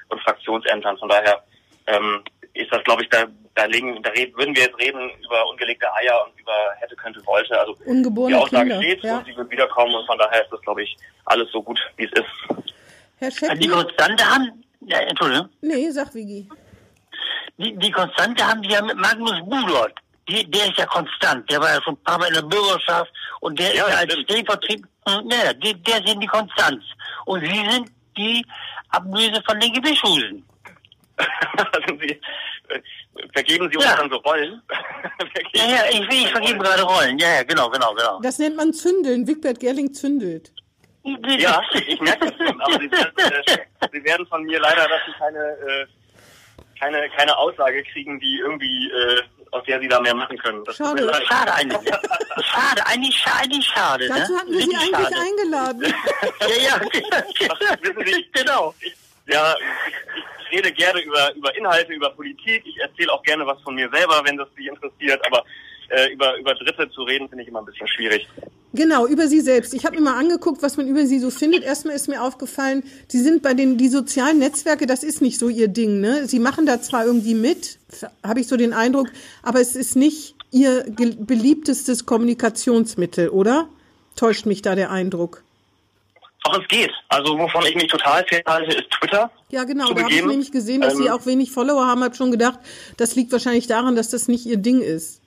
und 0.09 0.21
Fraktionsämtern. 0.21 0.97
Von 0.97 1.09
daher 1.09 1.43
ähm, 1.87 2.23
ist 2.53 2.71
das, 2.71 2.83
glaube 2.83 3.03
ich, 3.03 3.09
da, 3.09 3.25
da, 3.55 3.65
legen, 3.65 4.01
da 4.03 4.09
reden, 4.11 4.35
würden 4.37 4.55
wir 4.55 4.63
jetzt 4.63 4.79
reden 4.79 5.09
über 5.23 5.47
ungelegte 5.49 5.91
Eier 5.93 6.25
und 6.25 6.39
über 6.39 6.53
hätte, 6.79 6.95
könnte, 6.95 7.25
wollte. 7.25 7.59
Also 7.59 7.75
Ungeborene 7.85 8.37
die 8.37 8.41
Aussage 8.41 8.69
Kinder, 8.69 8.83
steht 8.83 9.03
ja. 9.03 9.17
und 9.17 9.25
sie 9.25 9.35
wird 9.35 9.49
wiederkommen 9.51 9.93
und 9.93 10.05
von 10.05 10.17
daher 10.17 10.43
ist 10.43 10.51
das, 10.51 10.61
glaube 10.61 10.83
ich, 10.83 10.97
alles 11.25 11.49
so 11.51 11.61
gut, 11.61 11.79
wie 11.97 12.05
es 12.05 12.11
ist. 12.11 12.73
Herr 13.21 13.31
Scheck, 13.31 13.59
die 13.59 13.67
Konstante 13.67 14.25
haben, 14.25 14.63
ja, 14.81 14.97
Entschuldigung. 14.99 15.47
Nee, 15.61 15.89
sag 15.91 16.13
Vigi. 16.13 16.49
Die, 17.57 17.77
die 17.77 17.91
Konstante 17.91 18.45
haben 18.45 18.61
die 18.61 18.69
ja 18.69 18.81
mit 18.81 18.97
Magnus 18.97 19.39
Budort 19.45 19.93
die, 20.31 20.49
der 20.49 20.67
ist 20.67 20.77
ja 20.77 20.85
konstant. 20.85 21.49
Der 21.49 21.59
war 21.59 21.73
ja 21.73 21.81
schon 21.81 21.95
ein 21.95 22.03
paar 22.03 22.17
Mal 22.17 22.27
in 22.27 22.33
der 22.35 22.41
Bürgerschaft 22.43 23.11
und 23.41 23.59
der 23.59 23.75
ja, 23.75 23.85
ist 23.85 23.91
ja 23.91 23.97
als 23.97 24.13
Stellvertreter, 24.21 24.87
naja, 25.05 25.53
der, 25.53 25.73
der 25.73 26.07
sind 26.07 26.21
die 26.21 26.27
Konstanz. 26.27 26.83
Und 27.25 27.41
Sie 27.41 27.69
sind 27.69 27.91
die 28.17 28.45
Ablöse 28.89 29.41
von 29.45 29.59
den 29.59 29.73
Gewischhusen. 29.73 30.45
also 31.17 31.97
Sie, 31.99 32.19
äh, 32.69 32.81
vergeben 33.33 33.69
Sie 33.71 33.77
uns 33.77 33.85
ja. 33.85 33.95
dann 33.95 34.09
so 34.09 34.17
Rollen? 34.17 34.61
ja, 35.53 35.65
ja, 35.65 35.83
ich, 35.91 36.07
ich 36.09 36.31
vergebe 36.31 36.59
gerade 36.59 36.83
Rollen. 36.83 37.17
Ja, 37.19 37.35
ja, 37.35 37.43
genau, 37.43 37.69
genau, 37.69 37.93
genau. 37.93 38.19
Das 38.21 38.39
nennt 38.39 38.55
man 38.55 38.73
Zündeln. 38.73 39.27
Wigbert 39.27 39.59
Gerling 39.59 39.93
zündelt. 39.93 40.51
Ja, 41.03 41.61
ich 41.73 41.99
merke 41.99 42.27
das 42.27 42.37
schon, 42.37 42.61
aber 42.61 42.73
Sie 42.79 42.91
werden, 42.91 43.17
äh, 43.17 43.87
Sie 43.91 44.03
werden 44.03 44.25
von 44.27 44.43
mir 44.43 44.59
leider 44.59 44.87
dazu 44.87 45.11
keine, 45.17 45.39
äh, 45.39 45.85
keine, 46.79 47.09
keine 47.09 47.35
Aussage 47.37 47.83
kriegen, 47.83 48.19
die 48.19 48.37
irgendwie 48.37 48.89
äh, 48.91 49.21
aus 49.51 49.63
der 49.65 49.79
sie 49.79 49.87
da 49.87 49.99
mehr 49.99 50.15
machen 50.15 50.37
können. 50.37 50.63
Das 50.63 50.77
schade. 50.77 51.11
Schade 51.27 51.53
eigentlich. 51.53 51.93
schade, 52.45 52.85
eigentlich 52.85 53.15
schade, 53.15 53.61
schade. 53.61 54.07
Dazu 54.07 54.33
ne? 54.33 54.39
hatten 54.39 54.51
wir 54.51 54.61
sie 54.61 54.75
eigentlich 54.75 55.07
schade. 55.07 55.15
eingeladen. 55.19 55.81
ja, 56.39 56.81
ja. 57.39 57.77
wissen 57.81 58.05
Sie, 58.05 58.29
genau. 58.31 58.73
Ich, 58.79 58.95
ja, 59.27 59.53
ich, 59.87 59.95
ich 60.45 60.57
rede 60.57 60.71
gerne 60.71 61.01
über, 61.01 61.33
über 61.35 61.55
Inhalte, 61.55 61.93
über 61.93 62.09
Politik. 62.11 62.63
Ich 62.65 62.77
erzähle 62.79 63.11
auch 63.11 63.23
gerne 63.23 63.45
was 63.45 63.61
von 63.61 63.75
mir 63.75 63.89
selber, 63.91 64.21
wenn 64.23 64.37
das 64.37 64.47
Sie 64.55 64.67
interessiert. 64.67 65.23
Aber 65.25 65.43
äh, 65.89 66.11
über, 66.13 66.37
über 66.37 66.55
Dritte 66.55 66.89
zu 66.89 67.03
reden, 67.03 67.27
finde 67.27 67.43
ich 67.43 67.49
immer 67.49 67.59
ein 67.59 67.65
bisschen 67.65 67.87
schwierig. 67.87 68.27
Genau, 68.73 69.05
über 69.05 69.27
Sie 69.27 69.41
selbst. 69.41 69.73
Ich 69.73 69.85
habe 69.85 69.97
mir 69.97 70.01
mal 70.01 70.17
angeguckt, 70.17 70.63
was 70.63 70.77
man 70.77 70.87
über 70.87 71.05
Sie 71.05 71.19
so 71.19 71.29
findet. 71.29 71.63
Erstmal 71.63 71.95
ist 71.95 72.07
mir 72.07 72.23
aufgefallen, 72.23 72.83
Sie 73.07 73.19
sind 73.19 73.43
bei 73.43 73.53
den 73.53 73.77
die 73.77 73.89
sozialen 73.89 74.39
Netzwerke, 74.39 74.85
das 74.85 75.03
ist 75.03 75.21
nicht 75.21 75.37
so 75.37 75.49
Ihr 75.49 75.67
Ding. 75.67 75.99
Ne? 75.99 76.27
Sie 76.27 76.39
machen 76.39 76.65
da 76.65 76.81
zwar 76.81 77.05
irgendwie 77.05 77.35
mit, 77.35 77.79
habe 78.23 78.39
ich 78.39 78.47
so 78.47 78.55
den 78.55 78.73
Eindruck, 78.73 79.07
aber 79.43 79.59
es 79.59 79.75
ist 79.75 79.95
nicht 79.95 80.35
Ihr 80.51 80.85
beliebtestes 80.87 82.05
Kommunikationsmittel, 82.05 83.29
oder? 83.29 83.67
Täuscht 84.15 84.45
mich 84.45 84.61
da 84.61 84.75
der 84.75 84.91
Eindruck? 84.91 85.43
Ach, 86.43 86.59
es 86.59 86.67
geht. 86.67 86.91
Also 87.09 87.37
wovon 87.37 87.65
ich 87.65 87.75
mich 87.75 87.87
total 87.87 88.25
fernhalte, 88.25 88.75
ist 88.75 88.89
Twitter. 88.91 89.31
Ja, 89.49 89.63
genau. 89.63 89.93
Da 89.93 90.03
habe 90.03 90.13
ich 90.13 90.25
nämlich 90.25 90.51
gesehen, 90.51 90.81
dass 90.81 90.93
ähm, 90.93 91.03
Sie 91.03 91.11
auch 91.11 91.25
wenig 91.25 91.51
Follower 91.51 91.85
haben. 91.85 92.03
Habe 92.03 92.15
schon 92.15 92.31
gedacht, 92.31 92.59
das 92.97 93.15
liegt 93.15 93.31
wahrscheinlich 93.31 93.67
daran, 93.67 93.95
dass 93.95 94.09
das 94.09 94.27
nicht 94.27 94.45
Ihr 94.45 94.57
Ding 94.57 94.81
ist. 94.81 95.21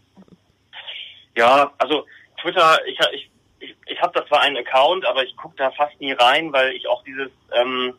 Ja, 1.37 1.73
also 1.79 2.05
Twitter, 2.41 2.79
ich, 2.87 2.99
ich, 3.15 3.31
ich, 3.65 3.77
ich 3.87 4.01
habe 4.01 4.13
da 4.19 4.27
zwar 4.27 4.43
einen 4.43 4.57
Account, 4.57 5.07
aber 5.07 5.25
ich 5.25 5.37
gucke 5.37 5.57
da 5.57 5.71
fast 5.73 5.99
nie 6.01 6.13
rein, 6.13 6.53
weil 6.53 6.73
ich 6.73 6.87
auch 6.89 7.03
dieses 7.05 7.31
ähm, 7.53 7.95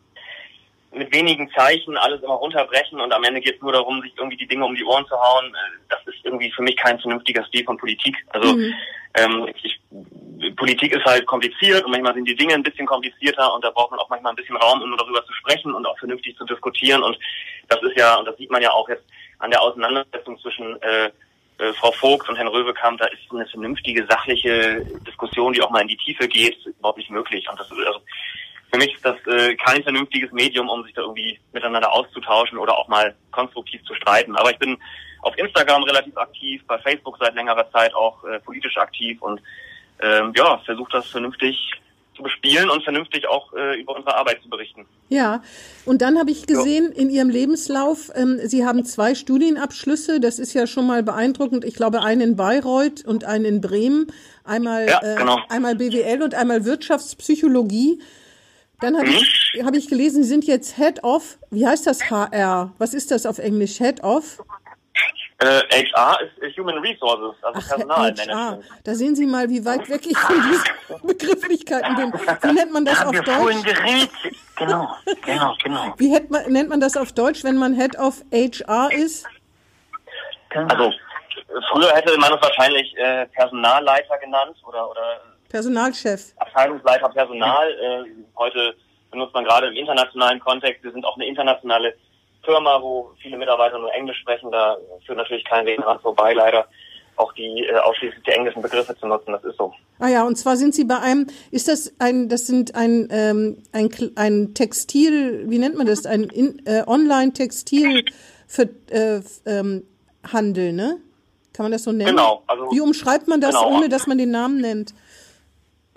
mit 0.92 1.12
wenigen 1.14 1.50
Zeichen 1.50 1.96
alles 1.96 2.22
immer 2.22 2.34
runterbrechen 2.34 3.00
und 3.00 3.12
am 3.12 3.24
Ende 3.24 3.40
geht 3.40 3.56
es 3.56 3.62
nur 3.62 3.72
darum, 3.72 4.00
sich 4.02 4.12
irgendwie 4.16 4.36
die 4.36 4.46
Dinge 4.46 4.64
um 4.64 4.74
die 4.74 4.84
Ohren 4.84 5.06
zu 5.06 5.16
hauen. 5.16 5.46
Äh, 5.54 5.78
das 5.88 6.00
ist 6.06 6.24
irgendwie 6.24 6.50
für 6.52 6.62
mich 6.62 6.76
kein 6.76 6.98
vernünftiger 6.98 7.44
Stil 7.44 7.64
von 7.64 7.76
Politik. 7.76 8.16
Also 8.28 8.54
mhm. 8.54 8.74
ähm, 9.14 9.48
ich, 9.62 9.80
Politik 10.56 10.94
ist 10.94 11.04
halt 11.04 11.26
kompliziert 11.26 11.84
und 11.84 11.90
manchmal 11.90 12.14
sind 12.14 12.26
die 12.26 12.36
Dinge 12.36 12.54
ein 12.54 12.62
bisschen 12.62 12.86
komplizierter 12.86 13.52
und 13.54 13.64
da 13.64 13.70
braucht 13.70 13.90
man 13.90 14.00
auch 14.00 14.08
manchmal 14.08 14.32
ein 14.32 14.36
bisschen 14.36 14.56
Raum, 14.56 14.82
um 14.82 14.88
nur 14.88 14.98
darüber 14.98 15.24
zu 15.26 15.32
sprechen 15.34 15.74
und 15.74 15.86
auch 15.86 15.98
vernünftig 15.98 16.36
zu 16.36 16.44
diskutieren. 16.44 17.02
Und 17.02 17.18
das 17.68 17.82
ist 17.82 17.96
ja, 17.96 18.16
und 18.16 18.26
das 18.26 18.36
sieht 18.36 18.50
man 18.50 18.62
ja 18.62 18.70
auch 18.70 18.88
jetzt 18.88 19.04
an 19.38 19.50
der 19.50 19.62
Auseinandersetzung 19.62 20.38
zwischen 20.38 20.80
äh, 20.82 21.10
äh, 21.58 21.72
Frau 21.74 21.92
Vogt 21.92 22.28
und 22.28 22.36
Herrn 22.36 22.48
Röwekamp, 22.48 22.98
da 22.98 23.06
ist 23.06 23.20
eine 23.30 23.46
vernünftige, 23.46 24.06
sachliche 24.08 24.84
Diskussion, 25.06 25.52
die 25.52 25.62
auch 25.62 25.70
mal 25.70 25.82
in 25.82 25.88
die 25.88 25.96
Tiefe 25.96 26.28
geht, 26.28 26.56
überhaupt 26.66 26.98
nicht 26.98 27.10
möglich. 27.10 27.48
Und 27.48 27.58
das 27.58 27.70
also 27.70 28.00
für 28.70 28.78
mich 28.78 28.94
ist 28.94 29.04
das 29.04 29.16
äh, 29.26 29.54
kein 29.56 29.82
vernünftiges 29.82 30.32
Medium, 30.32 30.68
um 30.68 30.84
sich 30.84 30.92
da 30.94 31.02
irgendwie 31.02 31.38
miteinander 31.52 31.92
auszutauschen 31.92 32.58
oder 32.58 32.76
auch 32.76 32.88
mal 32.88 33.14
konstruktiv 33.30 33.82
zu 33.84 33.94
streiten. 33.94 34.36
Aber 34.36 34.50
ich 34.50 34.58
bin 34.58 34.76
auf 35.22 35.36
Instagram 35.38 35.82
relativ 35.84 36.16
aktiv, 36.16 36.62
bei 36.66 36.78
Facebook 36.78 37.16
seit 37.18 37.34
längerer 37.34 37.70
Zeit 37.70 37.94
auch 37.94 38.22
äh, 38.24 38.38
politisch 38.40 38.76
aktiv 38.76 39.20
und 39.22 39.40
ähm, 40.00 40.32
ja, 40.36 40.58
versuche 40.58 40.92
das 40.92 41.08
vernünftig 41.08 41.72
zu 42.16 42.22
bespielen 42.22 42.70
und 42.70 42.82
vernünftig 42.82 43.28
auch 43.28 43.52
äh, 43.52 43.80
über 43.80 43.94
unsere 43.94 44.16
Arbeit 44.16 44.42
zu 44.42 44.48
berichten. 44.48 44.86
Ja, 45.08 45.42
und 45.84 46.02
dann 46.02 46.18
habe 46.18 46.30
ich 46.30 46.46
gesehen 46.46 46.90
in 46.92 47.10
Ihrem 47.10 47.30
Lebenslauf, 47.30 48.10
ähm, 48.14 48.40
Sie 48.42 48.64
haben 48.64 48.84
zwei 48.84 49.14
Studienabschlüsse. 49.14 50.20
Das 50.20 50.38
ist 50.38 50.54
ja 50.54 50.66
schon 50.66 50.86
mal 50.86 51.02
beeindruckend. 51.02 51.64
Ich 51.64 51.74
glaube, 51.74 52.02
einen 52.02 52.20
in 52.20 52.36
Bayreuth 52.36 53.04
und 53.04 53.24
einen 53.24 53.44
in 53.44 53.60
Bremen. 53.60 54.06
Einmal, 54.44 54.88
ja, 54.88 55.00
äh, 55.02 55.16
genau. 55.16 55.38
einmal 55.48 55.76
BWL 55.76 56.22
und 56.22 56.34
einmal 56.34 56.64
Wirtschaftspsychologie. 56.64 58.00
Dann 58.80 58.96
habe 58.96 59.08
mhm. 59.08 59.14
ich, 59.14 59.62
hab 59.64 59.74
ich 59.74 59.88
gelesen, 59.88 60.22
Sie 60.22 60.28
sind 60.28 60.44
jetzt 60.44 60.76
Head 60.76 61.02
of, 61.02 61.38
wie 61.50 61.66
heißt 61.66 61.86
das 61.86 62.10
HR? 62.10 62.72
Was 62.78 62.94
ist 62.94 63.10
das 63.10 63.26
auf 63.26 63.38
Englisch? 63.38 63.78
Head 63.78 64.02
of? 64.02 64.38
Äh, 65.38 65.84
HR 65.84 66.18
ist 66.40 66.56
Human 66.56 66.78
Resources, 66.78 67.36
also 67.42 67.60
Personalmanagement. 67.68 68.30
HR. 68.30 68.58
Da 68.84 68.94
sehen 68.94 69.14
Sie 69.14 69.26
mal, 69.26 69.50
wie 69.50 69.62
weit 69.66 69.86
weg 69.90 70.06
ich 70.06 70.16
von 70.16 70.34
diesen 70.34 70.64
Begrifflichkeiten 71.06 71.94
bin. 71.94 72.12
Wie 72.14 72.52
nennt 72.52 72.72
man 72.72 72.86
das 72.86 73.00
da 73.00 73.06
auf 73.06 73.12
wir 73.12 73.22
Deutsch? 73.22 73.62
Geredet. 73.62 74.10
Genau, 74.56 74.96
genau, 75.26 75.54
genau. 75.62 75.94
Wie 75.98 76.18
man, 76.30 76.50
nennt 76.50 76.70
man 76.70 76.80
das 76.80 76.96
auf 76.96 77.12
Deutsch, 77.12 77.44
wenn 77.44 77.56
man 77.56 77.74
Head 77.74 77.98
of 77.98 78.22
HR 78.32 78.90
ist? 78.92 79.26
Genau. 80.48 80.74
Also 80.74 80.92
früher 81.70 81.92
hätte 81.92 82.16
man 82.18 82.32
es 82.32 82.40
wahrscheinlich 82.40 82.96
äh, 82.96 83.26
Personalleiter 83.26 84.16
genannt 84.16 84.56
oder, 84.66 84.90
oder 84.90 85.20
Personalchef. 85.50 86.32
Abteilungsleiter 86.38 87.10
Personal. 87.10 87.70
Äh, 87.72 88.04
heute 88.38 88.74
benutzt 89.10 89.34
man 89.34 89.44
gerade 89.44 89.66
im 89.66 89.74
internationalen 89.74 90.40
Kontext. 90.40 90.82
Wir 90.82 90.92
sind 90.92 91.04
auch 91.04 91.16
eine 91.16 91.26
internationale 91.26 91.94
Firma, 92.46 92.80
wo 92.80 93.10
viele 93.20 93.36
Mitarbeiter 93.36 93.78
nur 93.78 93.92
Englisch 93.92 94.18
sprechen. 94.20 94.50
Da 94.50 94.78
führt 95.04 95.18
natürlich 95.18 95.44
kein 95.44 95.66
Weg 95.66 95.82
dran 95.82 96.00
vorbei, 96.00 96.32
leider 96.32 96.66
auch 97.16 97.32
die 97.32 97.66
äh, 97.66 97.78
ausschließlich 97.78 98.22
die 98.24 98.30
englischen 98.30 98.62
Begriffe 98.62 98.96
zu 98.96 99.06
nutzen. 99.06 99.32
Das 99.32 99.44
ist 99.44 99.58
so. 99.58 99.74
Ah 99.98 100.08
ja, 100.08 100.24
und 100.24 100.36
zwar 100.36 100.56
sind 100.56 100.74
Sie 100.74 100.84
bei 100.84 100.98
einem, 100.98 101.26
ist 101.50 101.68
das 101.68 101.92
ein, 101.98 102.28
das 102.28 102.46
sind 102.46 102.74
ein 102.74 103.08
ähm, 103.10 103.62
ein, 103.72 103.90
ein 104.16 104.54
Textil, 104.54 105.50
wie 105.50 105.58
nennt 105.58 105.76
man 105.76 105.86
das, 105.86 106.06
ein 106.06 106.24
in, 106.24 106.64
äh, 106.66 106.84
Online-Textil 106.86 108.04
für 108.46 108.68
äh, 108.90 109.20
ähm, 109.46 109.84
Handel, 110.30 110.72
ne? 110.72 110.98
Kann 111.52 111.64
man 111.64 111.72
das 111.72 111.84
so 111.84 111.92
nennen? 111.92 112.10
Genau. 112.10 112.42
Also, 112.46 112.70
wie 112.70 112.80
umschreibt 112.80 113.28
man 113.28 113.40
das, 113.40 113.54
genau. 113.54 113.70
ohne 113.70 113.88
dass 113.88 114.06
man 114.06 114.18
den 114.18 114.30
Namen 114.30 114.60
nennt? 114.60 114.94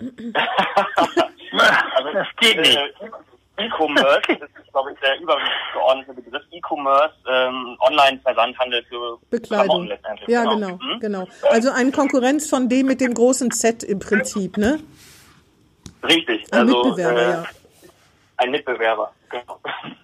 also, 0.00 2.12
das 2.14 2.26
geht 2.38 2.56
nicht. 2.56 2.78
E-Commerce 3.58 4.32
ist, 4.32 4.72
glaube 4.72 4.92
ich, 4.92 5.00
der 5.00 5.20
übergeordnete 5.20 6.14
Begriff. 6.14 6.42
E-Commerce, 6.52 7.14
ähm, 7.28 7.76
Online-Versandhandel 7.80 8.84
für 8.84 9.18
Bekleidung. 9.30 9.86
letztendlich. 9.86 10.28
Ja, 10.28 10.44
genau, 10.44 10.54
genau, 10.54 10.78
mhm. 10.94 11.00
genau. 11.00 11.28
Also 11.50 11.70
eine 11.70 11.90
Konkurrenz 11.90 12.48
von 12.48 12.68
dem 12.68 12.86
mit 12.86 13.00
dem 13.00 13.14
großen 13.14 13.50
Z 13.50 13.82
im 13.82 13.98
Prinzip, 13.98 14.56
ne? 14.56 14.80
Richtig. 16.02 16.52
Ein 16.52 16.60
also, 16.60 16.84
Mitbewerber, 16.84 17.20
äh, 17.20 17.30
ja. 17.30 17.44
Ein 18.38 18.50
Mitbewerber, 18.52 19.12
genau. 19.28 19.60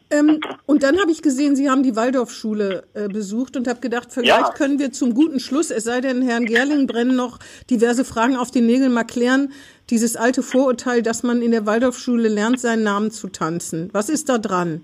Ähm, 0.08 0.40
und 0.66 0.82
dann 0.84 1.00
habe 1.00 1.10
ich 1.10 1.20
gesehen, 1.20 1.56
Sie 1.56 1.68
haben 1.68 1.82
die 1.82 1.96
Waldorfschule 1.96 2.84
äh, 2.94 3.08
besucht 3.08 3.56
und 3.56 3.66
habe 3.66 3.80
gedacht, 3.80 4.08
vielleicht 4.12 4.48
ja. 4.48 4.52
können 4.52 4.78
wir 4.78 4.92
zum 4.92 5.14
guten 5.14 5.40
Schluss, 5.40 5.70
es 5.70 5.84
sei 5.84 6.00
denn, 6.00 6.22
Herrn 6.22 6.46
Gerling 6.46 6.86
brennen 6.86 7.16
noch 7.16 7.38
diverse 7.70 8.04
Fragen 8.04 8.36
auf 8.36 8.52
den 8.52 8.66
Nägeln 8.66 8.92
mal 8.92 9.04
klären, 9.04 9.52
dieses 9.90 10.14
alte 10.16 10.42
Vorurteil, 10.42 11.02
dass 11.02 11.24
man 11.24 11.42
in 11.42 11.50
der 11.50 11.66
Waldorfschule 11.66 12.28
lernt, 12.28 12.60
seinen 12.60 12.84
Namen 12.84 13.10
zu 13.10 13.28
tanzen. 13.28 13.90
Was 13.92 14.08
ist 14.08 14.28
da 14.28 14.38
dran? 14.38 14.82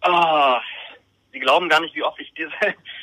Ah, 0.00 0.60
Sie 1.32 1.40
glauben 1.40 1.68
gar 1.68 1.80
nicht, 1.80 1.96
wie 1.96 2.04
oft 2.04 2.20
ich 2.20 2.32
diese, 2.34 2.52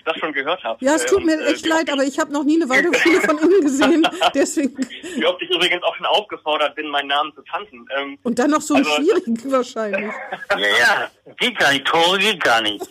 das 0.03 0.17
schon 0.17 0.33
gehört 0.33 0.63
habe. 0.63 0.83
Ja, 0.83 0.95
es 0.95 1.05
tut 1.05 1.23
mir 1.23 1.39
äh, 1.39 1.51
echt 1.51 1.65
leid, 1.65 1.91
aber 1.91 2.03
ich 2.03 2.19
habe 2.19 2.31
noch 2.31 2.43
nie 2.43 2.61
eine 2.61 2.69
Waldorfschule 2.69 3.21
von 3.21 3.37
Ihnen 3.39 3.61
gesehen. 3.61 4.07
Deswegen. 4.33 4.77
Wie 5.15 5.25
oft 5.25 5.41
ich 5.41 5.49
übrigens 5.49 5.83
auch 5.83 5.95
schon 5.95 6.05
aufgefordert 6.05 6.75
bin, 6.75 6.87
meinen 6.89 7.07
Namen 7.07 7.33
zu 7.33 7.41
tanzen. 7.43 7.87
Ähm, 7.97 8.17
Und 8.23 8.39
dann 8.39 8.51
noch 8.51 8.61
so 8.61 8.75
also, 8.75 8.91
ein 8.95 9.03
schwierig 9.03 9.23
wahrscheinlich. 9.51 10.11
ja, 10.51 10.57
ja, 10.57 11.11
geht 11.39 11.57
gar 11.57 11.71
nicht, 11.71 11.85
Tore 11.85 12.19
geht 12.19 12.43
gar 12.43 12.61
nicht. 12.61 12.85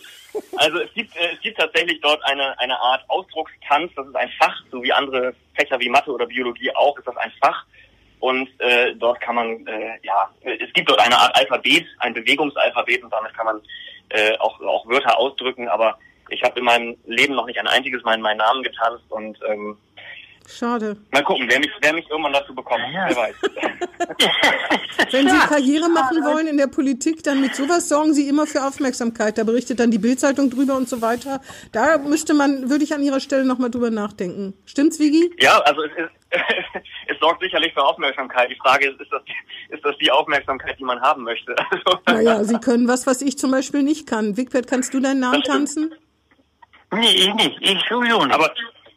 Also 0.57 0.79
es 0.79 0.93
gibt, 0.93 1.15
äh, 1.15 1.33
es 1.33 1.41
gibt 1.41 1.57
tatsächlich 1.59 1.99
dort 2.01 2.23
eine, 2.23 2.57
eine 2.59 2.79
Art 2.79 3.03
Ausdruckstanz, 3.09 3.91
das 3.95 4.07
ist 4.07 4.15
ein 4.15 4.29
Fach, 4.39 4.55
so 4.71 4.81
wie 4.81 4.93
andere 4.93 5.33
Fächer 5.55 5.79
wie 5.79 5.89
Mathe 5.89 6.11
oder 6.11 6.25
Biologie 6.25 6.73
auch, 6.75 6.97
ist 6.97 7.07
das 7.07 7.17
ein 7.17 7.31
Fach. 7.41 7.65
Und 8.19 8.49
äh, 8.59 8.93
dort 8.95 9.19
kann 9.19 9.35
man, 9.35 9.65
äh, 9.65 9.97
ja, 10.03 10.29
es 10.43 10.71
gibt 10.73 10.89
dort 10.89 10.99
eine 10.99 11.17
Art 11.17 11.35
Alphabet, 11.35 11.85
ein 11.97 12.13
Bewegungsalphabet 12.13 13.03
und 13.03 13.11
damit 13.11 13.33
kann 13.35 13.47
man 13.47 13.61
äh, 14.09 14.37
auch, 14.37 14.61
auch 14.61 14.87
Wörter 14.87 15.17
ausdrücken, 15.17 15.67
aber 15.67 15.97
ich 16.31 16.43
habe 16.43 16.59
in 16.59 16.65
meinem 16.65 16.97
Leben 17.05 17.35
noch 17.35 17.45
nicht 17.45 17.59
ein 17.59 17.67
einziges 17.67 18.03
Mal 18.03 18.15
in 18.15 18.21
meinen 18.21 18.37
Namen 18.37 18.63
getanzt 18.63 19.05
und 19.09 19.37
ähm, 19.47 19.77
Schade. 20.47 20.97
Mal 21.11 21.23
gucken, 21.23 21.47
wer 21.49 21.59
mich, 21.59 21.69
wer 21.81 21.93
mich 21.93 22.09
irgendwann 22.09 22.33
dazu 22.33 22.53
bekommt, 22.53 22.83
ja. 22.93 23.07
wer 23.07 23.15
weiß. 23.15 23.35
Wenn 25.11 25.29
Sie 25.29 25.37
Karriere 25.37 25.89
machen 25.89 26.23
wollen 26.23 26.47
in 26.47 26.57
der 26.57 26.67
Politik, 26.67 27.23
dann 27.23 27.41
mit 27.41 27.55
sowas 27.55 27.87
sorgen 27.87 28.13
Sie 28.13 28.27
immer 28.27 28.47
für 28.47 28.65
Aufmerksamkeit. 28.65 29.37
Da 29.37 29.43
berichtet 29.43 29.79
dann 29.79 29.91
die 29.91 29.97
Bildzeitung 29.97 30.49
drüber 30.49 30.75
und 30.75 30.89
so 30.89 31.01
weiter. 31.01 31.41
Da 31.71 31.97
müsste 31.97 32.33
man, 32.33 32.69
würde 32.69 32.83
ich 32.83 32.93
an 32.93 33.03
Ihrer 33.03 33.19
Stelle 33.19 33.45
nochmal 33.45 33.69
drüber 33.69 33.91
nachdenken. 33.91 34.53
Stimmt's, 34.65 34.99
Vigi? 34.99 35.31
Ja, 35.39 35.59
also 35.59 35.83
es, 35.83 35.91
ist, 35.91 36.11
es 37.07 37.19
sorgt 37.19 37.41
sicherlich 37.41 37.73
für 37.73 37.83
Aufmerksamkeit. 37.83 38.49
Die 38.49 38.57
Frage 38.57 38.89
ist, 38.89 38.99
ist 38.99 39.11
das, 39.11 39.21
ist 39.69 39.85
das 39.85 39.95
die 40.01 40.11
Aufmerksamkeit, 40.11 40.77
die 40.79 40.83
man 40.83 40.99
haben 41.01 41.23
möchte? 41.23 41.55
Also, 41.71 41.99
naja, 42.05 42.43
Sie 42.43 42.59
können 42.59 42.87
was, 42.87 43.07
was 43.07 43.21
ich 43.21 43.37
zum 43.37 43.51
Beispiel 43.51 43.83
nicht 43.83 44.07
kann. 44.07 44.37
Wigbert, 44.37 44.67
kannst 44.67 44.93
du 44.93 44.99
deinen 44.99 45.19
Namen 45.19 45.41
tanzen? 45.41 45.93
Nee, 46.91 47.11
ich 47.11 47.33
nicht. 47.33 47.57
Ich 47.61 47.79
sowieso 47.89 48.25
nicht. 48.25 48.33
Aber 48.33 48.53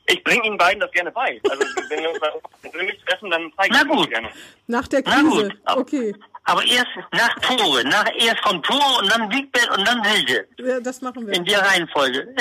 ich 0.07 0.22
bringe 0.22 0.46
Ihnen 0.46 0.59
beiden 0.59 0.80
das 0.80 0.90
gerne 0.90 1.11
bei. 1.11 1.40
Also 1.48 1.64
wenn 1.88 2.02
wir 2.02 2.11
uns 2.11 2.20
persönlich 2.61 3.00
treffen, 3.07 3.30
dann 3.30 3.52
zeige 3.57 3.74
ich 3.74 3.83
Na 3.83 3.94
gut. 3.94 4.11
gerne. 4.11 4.28
Nach 4.66 4.87
der 4.88 5.02
Krise, 5.02 5.50
okay. 5.66 6.14
Aber 6.46 6.62
erst 6.62 6.90
nach 7.12 7.35
Tore, 7.40 7.85
nach, 7.85 8.04
erst 8.18 8.40
vom 8.46 8.62
Tor 8.62 8.98
und 9.00 9.11
dann 9.11 9.30
Biegbett 9.30 9.68
und 9.70 9.88
dann 9.88 10.04
Hilde. 10.04 10.46
Ja, 10.59 10.78
das 10.78 11.00
machen 11.00 11.26
wir. 11.26 11.35
In 11.35 11.44
der 11.46 11.61
Reihenfolge. 11.61 12.35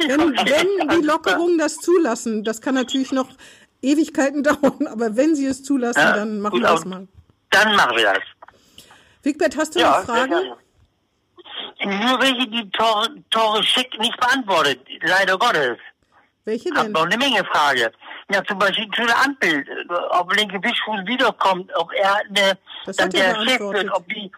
Wenn, 0.00 0.18
wenn 0.36 0.88
die 0.88 1.06
Lockerungen 1.06 1.56
das 1.56 1.76
zulassen, 1.76 2.42
das 2.42 2.60
kann 2.60 2.74
natürlich 2.74 3.12
noch 3.12 3.28
Ewigkeiten 3.82 4.42
dauern, 4.42 4.88
aber 4.88 5.16
wenn 5.16 5.36
sie 5.36 5.46
es 5.46 5.62
zulassen, 5.62 6.00
ja, 6.00 6.16
dann 6.16 6.40
machen 6.40 6.60
wir 6.60 6.68
das 6.68 6.84
mal. 6.84 7.06
Dann 7.50 7.76
machen 7.76 7.96
wir 7.96 8.04
das. 8.04 8.18
Wigbert, 9.22 9.56
hast 9.56 9.76
du 9.76 9.80
ja, 9.80 9.90
noch 9.90 10.04
Fragen? 10.06 10.34
Nur 11.84 12.20
welche 12.20 12.46
die 12.48 12.70
Tore, 12.70 13.08
Tore 13.30 13.62
schick 13.62 13.98
nicht 13.98 14.18
beantwortet, 14.18 14.80
leider 15.02 15.38
Gottes. 15.38 15.78
Welche 16.44 16.70
denn? 16.70 16.78
Hab 16.78 16.88
noch 16.88 17.06
eine 17.06 17.16
Menge 17.16 17.44
Frage. 17.44 17.92
Ja, 18.32 18.44
zum 18.44 18.58
Beispiel 18.58 18.88
zu 18.90 19.04
der 19.06 19.18
Ampel, 19.24 19.64
ob 20.10 20.34
linke 20.36 20.58
Bischfuß 20.58 21.00
wiederkommt, 21.06 21.70
ob 21.74 21.92
er 21.92 22.16
eine, 22.16 22.58
das 22.86 22.96
dann 22.96 23.10
der 23.10 23.34
Chef 23.44 23.60
wird, 23.60 23.92
ob 23.92 24.08
die, 24.08 24.30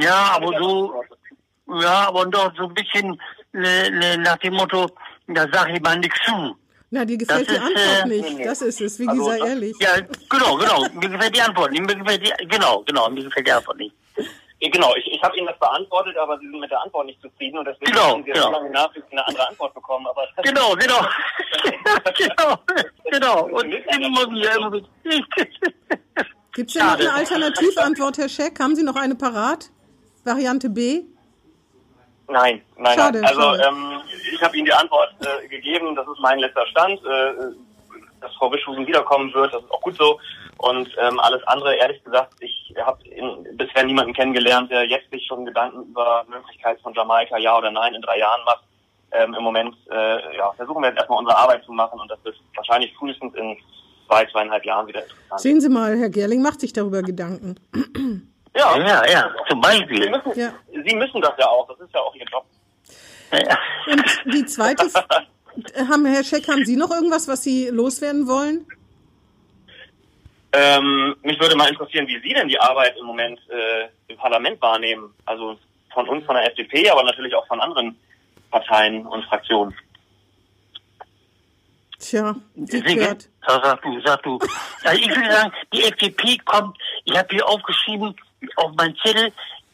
ja, 0.00 0.32
aber 0.36 0.58
so, 0.58 1.04
ja, 1.80 2.08
aber 2.08 2.26
doch 2.26 2.52
so 2.56 2.68
ein 2.68 2.74
bisschen 2.74 3.20
ne, 3.52 3.90
ne, 3.90 4.18
nach 4.18 4.36
dem 4.38 4.54
Motto, 4.54 4.88
da 5.26 5.46
sage 5.52 5.72
ich 5.74 5.80
mal 5.80 5.98
nichts 5.98 6.18
zu. 6.24 6.56
Na, 6.90 7.04
dir 7.04 7.16
gefällt 7.16 7.48
das 7.48 7.56
die 7.56 7.72
ist, 7.72 7.80
Antwort 7.80 8.04
äh, 8.04 8.08
nicht. 8.08 8.46
Das 8.46 8.62
ist 8.62 8.80
es, 8.80 8.98
wie 8.98 9.08
also, 9.08 9.24
sei 9.24 9.38
ehrlich. 9.38 9.74
Ja, 9.80 9.98
genau, 10.28 10.56
genau. 10.56 10.86
Mir 10.92 11.08
gefällt 11.08 11.34
die 11.34 11.40
Antwort 11.40 11.72
nicht. 11.72 11.86
Mir 11.86 11.96
gefällt 11.96 12.26
die, 12.26 12.46
genau, 12.46 12.82
genau, 12.86 13.08
mir 13.08 13.24
gefällt 13.24 13.46
die 13.46 13.52
Antwort 13.52 13.78
nicht. 13.78 13.94
Genau, 14.70 14.94
ich, 14.94 15.06
ich 15.10 15.20
habe 15.22 15.36
Ihnen 15.36 15.48
das 15.48 15.58
beantwortet, 15.58 16.16
aber 16.16 16.38
Sie 16.38 16.46
sind 16.48 16.60
mit 16.60 16.70
der 16.70 16.80
Antwort 16.80 17.06
nicht 17.06 17.20
zufrieden 17.20 17.58
und 17.58 17.64
deswegen 17.64 17.90
genau, 17.90 18.10
haben 18.10 18.22
Sie 18.22 18.30
genau. 18.30 18.50
lange 18.52 18.70
Nachricht 18.70 19.06
eine 19.10 19.26
andere 19.26 19.48
Antwort 19.48 19.74
bekommen. 19.74 20.06
Aber 20.06 20.24
genau, 20.42 20.74
genau. 20.76 21.00
genau, 22.16 22.58
genau. 23.10 23.44
Und 23.58 23.74
ich 23.74 23.84
ja 23.84 23.96
immer 23.96 24.30
Gibt 26.54 26.68
es 26.68 26.74
denn 26.74 26.86
noch 26.86 26.98
eine 26.98 27.12
Alternativantwort, 27.12 28.18
Herr 28.18 28.28
Scheck? 28.28 28.60
Haben 28.60 28.76
Sie 28.76 28.84
noch 28.84 28.94
eine 28.94 29.16
parat? 29.16 29.70
Variante 30.24 30.70
B? 30.70 31.02
Nein, 32.28 32.62
nein, 32.76 32.98
schade, 32.98 33.20
nein. 33.20 33.28
Also 33.28 33.40
schade. 33.40 33.64
Ähm, 33.66 34.00
ich 34.32 34.42
habe 34.42 34.56
Ihnen 34.56 34.66
die 34.66 34.72
Antwort 34.72 35.12
äh, 35.20 35.48
gegeben, 35.48 35.96
das 35.96 36.06
ist 36.06 36.20
mein 36.20 36.38
letzter 36.38 36.66
Stand, 36.68 37.00
äh, 37.04 37.32
dass 38.20 38.32
Frau 38.34 38.48
Bischhusen 38.48 38.86
wiederkommen 38.86 39.34
wird, 39.34 39.52
das 39.52 39.62
ist 39.62 39.70
auch 39.72 39.80
gut 39.80 39.96
so. 39.98 40.20
Und 40.62 40.88
ähm, 40.96 41.18
alles 41.18 41.42
andere, 41.48 41.74
ehrlich 41.74 42.02
gesagt, 42.04 42.34
ich 42.38 42.72
habe 42.80 42.98
bisher 43.54 43.82
niemanden 43.82 44.14
kennengelernt, 44.14 44.70
der 44.70 44.84
jetzt 44.84 45.10
sich 45.10 45.26
schon 45.26 45.44
Gedanken 45.44 45.82
über 45.90 46.24
Möglichkeit 46.28 46.80
von 46.80 46.94
Jamaika, 46.94 47.36
ja 47.36 47.58
oder 47.58 47.72
nein, 47.72 47.94
in 47.94 48.02
drei 48.02 48.18
Jahren 48.18 48.44
macht. 48.44 48.62
Ähm, 49.10 49.34
Im 49.34 49.42
Moment 49.42 49.74
äh, 49.90 50.36
ja, 50.36 50.52
versuchen 50.52 50.80
wir 50.80 50.90
jetzt 50.90 50.98
erstmal 50.98 51.18
unsere 51.18 51.36
Arbeit 51.36 51.64
zu 51.64 51.72
machen 51.72 51.98
und 51.98 52.08
das 52.08 52.18
wird 52.22 52.36
wahrscheinlich 52.54 52.94
frühestens 52.94 53.34
in 53.34 53.56
zwei, 54.06 54.24
zweieinhalb 54.26 54.64
Jahren 54.64 54.86
wieder 54.86 55.02
interessant. 55.02 55.40
Sehen 55.40 55.60
Sie 55.60 55.68
mal, 55.68 55.98
Herr 55.98 56.10
Gerling 56.10 56.42
macht 56.42 56.60
sich 56.60 56.72
darüber 56.72 57.02
Gedanken. 57.02 57.56
Ja, 58.54 58.76
ja, 58.76 59.02
ja, 59.10 59.34
zum 59.48 59.62
Beispiel. 59.62 60.02
Sie 60.02 60.10
müssen, 60.10 60.38
ja. 60.38 60.52
Sie 60.70 60.94
müssen 60.94 61.22
das 61.22 61.32
ja 61.38 61.48
auch, 61.48 61.66
das 61.68 61.80
ist 61.80 61.94
ja 61.94 62.00
auch 62.00 62.14
Ihr 62.14 62.26
Job. 62.30 62.44
Ja. 63.32 63.58
Und 63.90 64.34
die 64.34 64.44
zweite, 64.44 64.84
haben, 65.88 66.04
Herr 66.04 66.22
Scheck, 66.22 66.46
haben 66.48 66.62
Sie 66.66 66.76
noch 66.76 66.90
irgendwas, 66.90 67.28
was 67.28 67.42
Sie 67.42 67.68
loswerden 67.68 68.28
wollen? 68.28 68.66
Ähm, 70.52 71.16
mich 71.22 71.40
würde 71.40 71.56
mal 71.56 71.68
interessieren, 71.68 72.06
wie 72.06 72.20
Sie 72.20 72.34
denn 72.34 72.48
die 72.48 72.60
Arbeit 72.60 72.96
im 72.98 73.06
Moment 73.06 73.40
äh, 73.48 73.88
im 74.08 74.18
Parlament 74.18 74.60
wahrnehmen. 74.60 75.14
Also 75.24 75.58
von 75.94 76.08
uns, 76.08 76.24
von 76.26 76.36
der 76.36 76.46
FDP, 76.46 76.88
aber 76.90 77.02
natürlich 77.02 77.34
auch 77.34 77.46
von 77.46 77.60
anderen 77.60 77.96
Parteien 78.50 79.06
und 79.06 79.24
Fraktionen. 79.24 79.74
Tja, 81.98 82.34
wie 82.54 82.96
gehört. 82.96 83.28
Sag 83.46 83.82
du, 83.82 84.00
sag 84.04 84.22
du. 84.22 84.38
Also 84.84 85.00
ich 85.00 85.08
würde 85.08 85.32
sagen, 85.32 85.52
die 85.72 85.84
FDP 85.84 86.36
kommt, 86.44 86.76
ich 87.04 87.16
habe 87.16 87.28
hier 87.30 87.48
aufgeschrieben, 87.48 88.14
auf 88.56 88.72
mein 88.76 88.94
Zettel, 88.96 89.32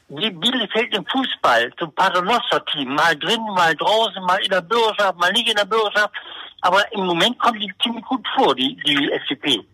wie 0.08 0.30
Bielefeld 0.30 0.94
im 0.94 1.06
Fußball, 1.06 1.72
zum 1.78 1.92
Paternoster-Team, 1.94 2.94
mal 2.94 3.16
drin, 3.16 3.40
mal 3.54 3.74
draußen, 3.74 4.22
mal 4.22 4.42
in 4.42 4.50
der 4.50 4.60
Bürgerschaft, 4.60 5.18
mal 5.18 5.32
nicht 5.32 5.48
in 5.48 5.56
der 5.56 5.64
Bürgerschaft. 5.64 6.12
Aber 6.60 6.80
im 6.92 7.06
Moment 7.06 7.38
kommt 7.38 7.62
die 7.62 7.72
ziemlich 7.82 8.04
gut 8.04 8.26
vor, 8.36 8.54
die, 8.54 8.76
die 8.84 9.10
FDP 9.10 9.64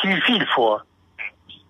ziemlich 0.00 0.24
viel 0.24 0.46
vor. 0.54 0.84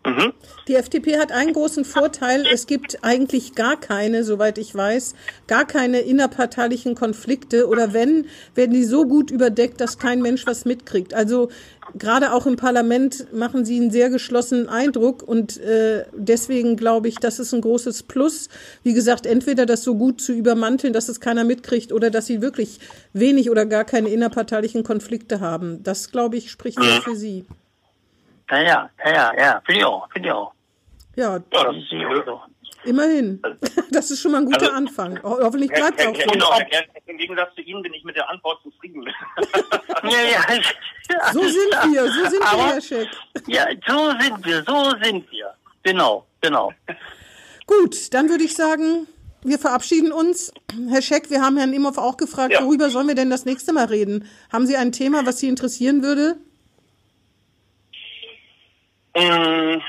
Mhm. 0.04 0.32
Die 0.66 0.76
FDP 0.76 1.18
hat 1.18 1.30
einen 1.30 1.52
großen 1.52 1.84
Vorteil. 1.84 2.46
Es 2.50 2.66
gibt 2.66 2.98
eigentlich 3.02 3.54
gar 3.54 3.78
keine, 3.78 4.24
soweit 4.24 4.56
ich 4.56 4.74
weiß, 4.74 5.14
gar 5.46 5.66
keine 5.66 6.00
innerparteilichen 6.00 6.94
Konflikte 6.94 7.68
oder 7.68 7.92
wenn, 7.92 8.26
werden 8.54 8.72
die 8.72 8.84
so 8.84 9.04
gut 9.04 9.30
überdeckt, 9.30 9.80
dass 9.80 9.98
kein 9.98 10.22
Mensch 10.22 10.46
was 10.46 10.64
mitkriegt. 10.64 11.12
Also 11.12 11.50
gerade 11.98 12.32
auch 12.32 12.46
im 12.46 12.56
Parlament 12.56 13.30
machen 13.34 13.66
sie 13.66 13.76
einen 13.76 13.90
sehr 13.90 14.08
geschlossenen 14.08 14.70
Eindruck 14.70 15.22
und 15.22 15.58
äh, 15.58 16.06
deswegen 16.14 16.76
glaube 16.76 17.08
ich, 17.08 17.16
das 17.16 17.38
ist 17.38 17.52
ein 17.52 17.60
großes 17.60 18.04
Plus. 18.04 18.48
Wie 18.82 18.94
gesagt, 18.94 19.26
entweder 19.26 19.66
das 19.66 19.82
so 19.82 19.96
gut 19.96 20.22
zu 20.22 20.32
übermanteln, 20.32 20.94
dass 20.94 21.10
es 21.10 21.20
keiner 21.20 21.44
mitkriegt 21.44 21.92
oder 21.92 22.08
dass 22.08 22.24
sie 22.24 22.40
wirklich 22.40 22.78
wenig 23.12 23.50
oder 23.50 23.66
gar 23.66 23.84
keine 23.84 24.08
innerparteilichen 24.08 24.82
Konflikte 24.82 25.40
haben. 25.40 25.82
Das 25.82 26.10
glaube 26.10 26.38
ich 26.38 26.50
spricht 26.50 26.82
sehr 26.82 27.02
für 27.02 27.16
sie. 27.16 27.44
Ja, 28.50 28.58
ja, 28.62 28.90
ja, 29.04 29.32
ja, 29.38 29.62
finde 29.64 29.80
ich 29.80 29.84
auch, 29.84 30.10
finde 30.12 30.28
ich 30.28 30.34
auch. 30.34 30.52
Ja, 31.16 31.36
ja 31.36 31.38
das 31.50 31.76
ist 31.76 31.90
so. 32.26 32.40
Immerhin. 32.84 33.42
Das 33.92 34.08
ist 34.08 34.22
schon 34.22 34.30
mal 34.30 34.38
ein 34.38 34.44
guter 34.44 34.60
also, 34.60 34.72
Anfang. 34.72 35.20
Hoffentlich 35.24 35.68
bleibt 35.72 35.98
es 35.98 36.06
auch 36.06 36.14
so. 36.14 36.30
Genau, 36.30 36.52
Im 37.06 37.18
Gegensatz 37.18 37.52
zu 37.56 37.60
Ihnen 37.60 37.82
bin 37.82 37.92
ich 37.92 38.04
mit 38.04 38.14
der 38.14 38.30
Antwort 38.30 38.62
zufrieden. 38.62 39.04
ja, 40.04 40.10
ja. 40.10 41.32
So 41.32 41.40
sind 41.40 41.92
wir, 41.92 42.04
so 42.04 42.30
sind 42.30 42.42
Aber, 42.42 42.56
wir, 42.56 42.72
Herr 42.74 42.80
Scheck. 42.80 43.08
Ja, 43.48 43.66
so 43.88 44.10
sind 44.10 44.46
wir, 44.46 44.64
so 44.64 44.90
sind 45.02 45.30
wir. 45.32 45.54
Genau, 45.82 46.24
genau. 46.40 46.72
Gut, 47.66 48.14
dann 48.14 48.28
würde 48.28 48.44
ich 48.44 48.54
sagen, 48.54 49.08
wir 49.42 49.58
verabschieden 49.58 50.12
uns. 50.12 50.52
Herr 50.88 51.02
Scheck, 51.02 51.30
wir 51.30 51.42
haben 51.42 51.56
Herrn 51.56 51.72
Imhoff 51.72 51.98
auch 51.98 52.16
gefragt, 52.16 52.52
ja. 52.52 52.62
worüber 52.64 52.90
sollen 52.90 53.08
wir 53.08 53.16
denn 53.16 53.28
das 53.28 53.44
nächste 53.44 53.72
Mal 53.72 53.86
reden? 53.86 54.28
Haben 54.52 54.66
Sie 54.66 54.76
ein 54.76 54.92
Thema, 54.92 55.26
was 55.26 55.40
Sie 55.40 55.48
interessieren 55.48 56.04
würde? 56.04 56.36
Ähm, 59.14 59.82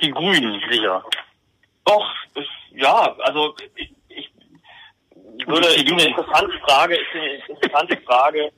die 0.00 0.10
Grünen, 0.10 0.60
sicher. 0.70 1.04
Doch, 1.84 2.14
ja, 2.74 3.14
also 3.20 3.54
ich, 3.76 3.92
ich 4.08 5.46
würde, 5.46 5.68
eine 5.68 6.04
interessante 6.04 6.58
Frage, 6.60 6.96
ist 6.96 7.06
eine 7.14 7.32
interessante 7.48 7.96
Frage, 7.98 8.52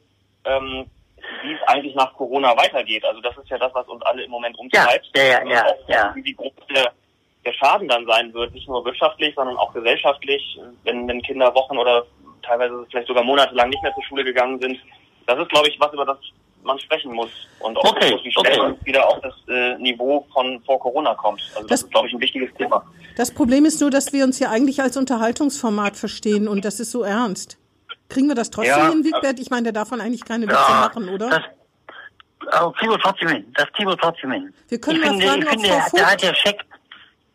ähm, 0.44 0.86
wie 1.42 1.52
es 1.52 1.62
eigentlich 1.66 1.94
nach 1.94 2.12
Corona 2.14 2.56
weitergeht. 2.56 3.04
Also 3.04 3.20
das 3.20 3.36
ist 3.38 3.48
ja 3.48 3.58
das, 3.58 3.74
was 3.74 3.86
uns 3.88 4.02
alle 4.02 4.24
im 4.24 4.30
Moment 4.30 4.58
umtreibt. 4.58 5.10
Ja, 5.16 5.22
ja, 5.22 5.44
ja, 5.44 5.64
ja. 5.88 6.14
Wie 6.14 6.34
groß 6.34 6.52
der, 6.74 6.92
der 7.44 7.52
Schaden 7.54 7.88
dann 7.88 8.06
sein 8.06 8.32
wird, 8.34 8.52
nicht 8.52 8.68
nur 8.68 8.84
wirtschaftlich, 8.84 9.34
sondern 9.34 9.56
auch 9.56 9.72
gesellschaftlich, 9.72 10.58
wenn, 10.84 11.08
wenn 11.08 11.22
Kinder 11.22 11.54
Wochen 11.54 11.78
oder 11.78 12.06
teilweise 12.42 12.86
vielleicht 12.90 13.08
sogar 13.08 13.24
monatelang 13.24 13.70
nicht 13.70 13.82
mehr 13.82 13.94
zur 13.94 14.04
Schule 14.04 14.24
gegangen 14.24 14.60
sind. 14.60 14.78
Das 15.26 15.38
ist, 15.38 15.48
glaube 15.48 15.68
ich, 15.68 15.80
was 15.80 15.92
über 15.92 16.04
das 16.04 16.18
man 16.64 16.78
sprechen 16.78 17.12
muss 17.12 17.30
und 17.60 17.76
auch 17.76 17.92
okay, 17.92 18.18
wie 18.22 18.32
schnell 18.32 18.60
okay. 18.60 18.74
wieder 18.84 19.06
auf 19.08 19.20
das 19.20 19.34
äh, 19.48 19.76
Niveau 19.78 20.26
von 20.32 20.60
vor 20.64 20.80
Corona 20.80 21.14
kommt. 21.14 21.40
Also 21.54 21.68
das, 21.68 21.80
das 21.80 21.82
ist, 21.82 21.90
glaube 21.90 22.08
ich, 22.08 22.14
ein 22.14 22.20
wichtiges 22.20 22.52
Thema. 22.54 22.84
Das 23.16 23.32
Problem 23.32 23.64
ist 23.64 23.80
nur, 23.80 23.90
dass 23.90 24.12
wir 24.12 24.24
uns 24.24 24.38
ja 24.38 24.50
eigentlich 24.50 24.82
als 24.82 24.96
Unterhaltungsformat 24.96 25.96
verstehen 25.96 26.48
und 26.48 26.64
das 26.64 26.80
ist 26.80 26.90
so 26.90 27.02
ernst. 27.02 27.58
Kriegen 28.08 28.28
wir 28.28 28.34
das 28.34 28.50
trotzdem 28.50 28.76
ja, 28.76 28.90
hin, 28.90 29.04
Wigbert? 29.04 29.38
Ich 29.40 29.50
meine, 29.50 29.64
der 29.64 29.72
darf 29.72 29.90
man 29.90 30.00
eigentlich 30.00 30.24
keine 30.24 30.46
Witze 30.46 30.56
ja, 30.56 30.80
machen, 30.80 31.08
oder? 31.08 31.30
Das, 31.30 32.62
oh, 32.62 32.72
Timo 32.80 32.96
trotzdem 32.98 33.28
hin. 33.28 33.52
Das 33.54 33.66
Timo 33.76 33.94
trotzdem 33.96 34.32
hin. 34.32 34.54
Wir 34.68 34.80
können 34.80 34.98
ich 34.98 35.04
mal 35.04 35.10
finde, 35.12 35.26
fragen, 35.26 35.42
ich 35.42 35.48
ob 35.48 35.52
finde, 35.52 35.68
Frau 35.68 35.80
Vogt, 35.80 36.00
da 36.00 36.10
hat 36.10 36.22
der 36.22 36.34
Scheck 36.34 36.60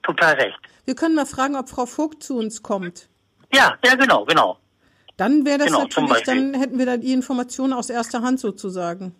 total 0.03 0.33
recht. 0.35 0.59
Wir 0.85 0.95
können 0.95 1.15
mal 1.15 1.25
fragen, 1.25 1.55
ob 1.55 1.69
Frau 1.69 1.85
Vogt 1.85 2.23
zu 2.23 2.37
uns 2.37 2.61
kommt. 2.61 3.09
Ja, 3.53 3.77
ja, 3.83 3.95
genau, 3.95 4.25
genau. 4.25 4.57
Dann 5.19 5.45
wäre 5.45 5.57
das 5.57 5.67
genau, 5.67 5.81
natürlich, 5.81 6.23
dann 6.23 6.53
hätten 6.53 6.79
wir 6.79 6.85
da 6.85 6.95
die 6.95 7.11
Informationen 7.11 7.73
aus 7.73 7.89
erster 7.89 8.21
Hand 8.21 8.39
sozusagen. 8.39 9.13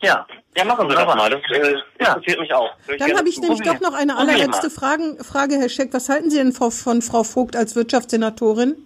Ja. 0.00 0.24
Ja, 0.56 0.64
machen 0.64 0.88
wir 0.88 0.94
das 0.94 1.06
mal. 1.06 1.28
Das 1.28 1.40
äh, 1.50 1.74
ja. 2.00 2.12
interessiert 2.14 2.38
mich 2.38 2.54
auch. 2.54 2.70
Dann 2.98 3.18
habe 3.18 3.28
ich 3.28 3.40
nämlich 3.40 3.60
doch 3.62 3.80
noch 3.80 3.94
eine 3.94 4.16
allerletzte 4.16 4.70
Frage, 4.70 5.16
Frage, 5.24 5.56
Herr 5.56 5.68
Scheck. 5.68 5.92
Was 5.92 6.08
halten 6.08 6.30
Sie 6.30 6.36
denn 6.36 6.52
von, 6.52 6.70
von 6.70 7.02
Frau 7.02 7.24
Vogt 7.24 7.56
als 7.56 7.74
Wirtschaftssenatorin? 7.74 8.76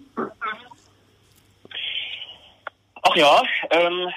Ach 3.03 3.15
ja, 3.15 3.43
ähm, 3.69 4.09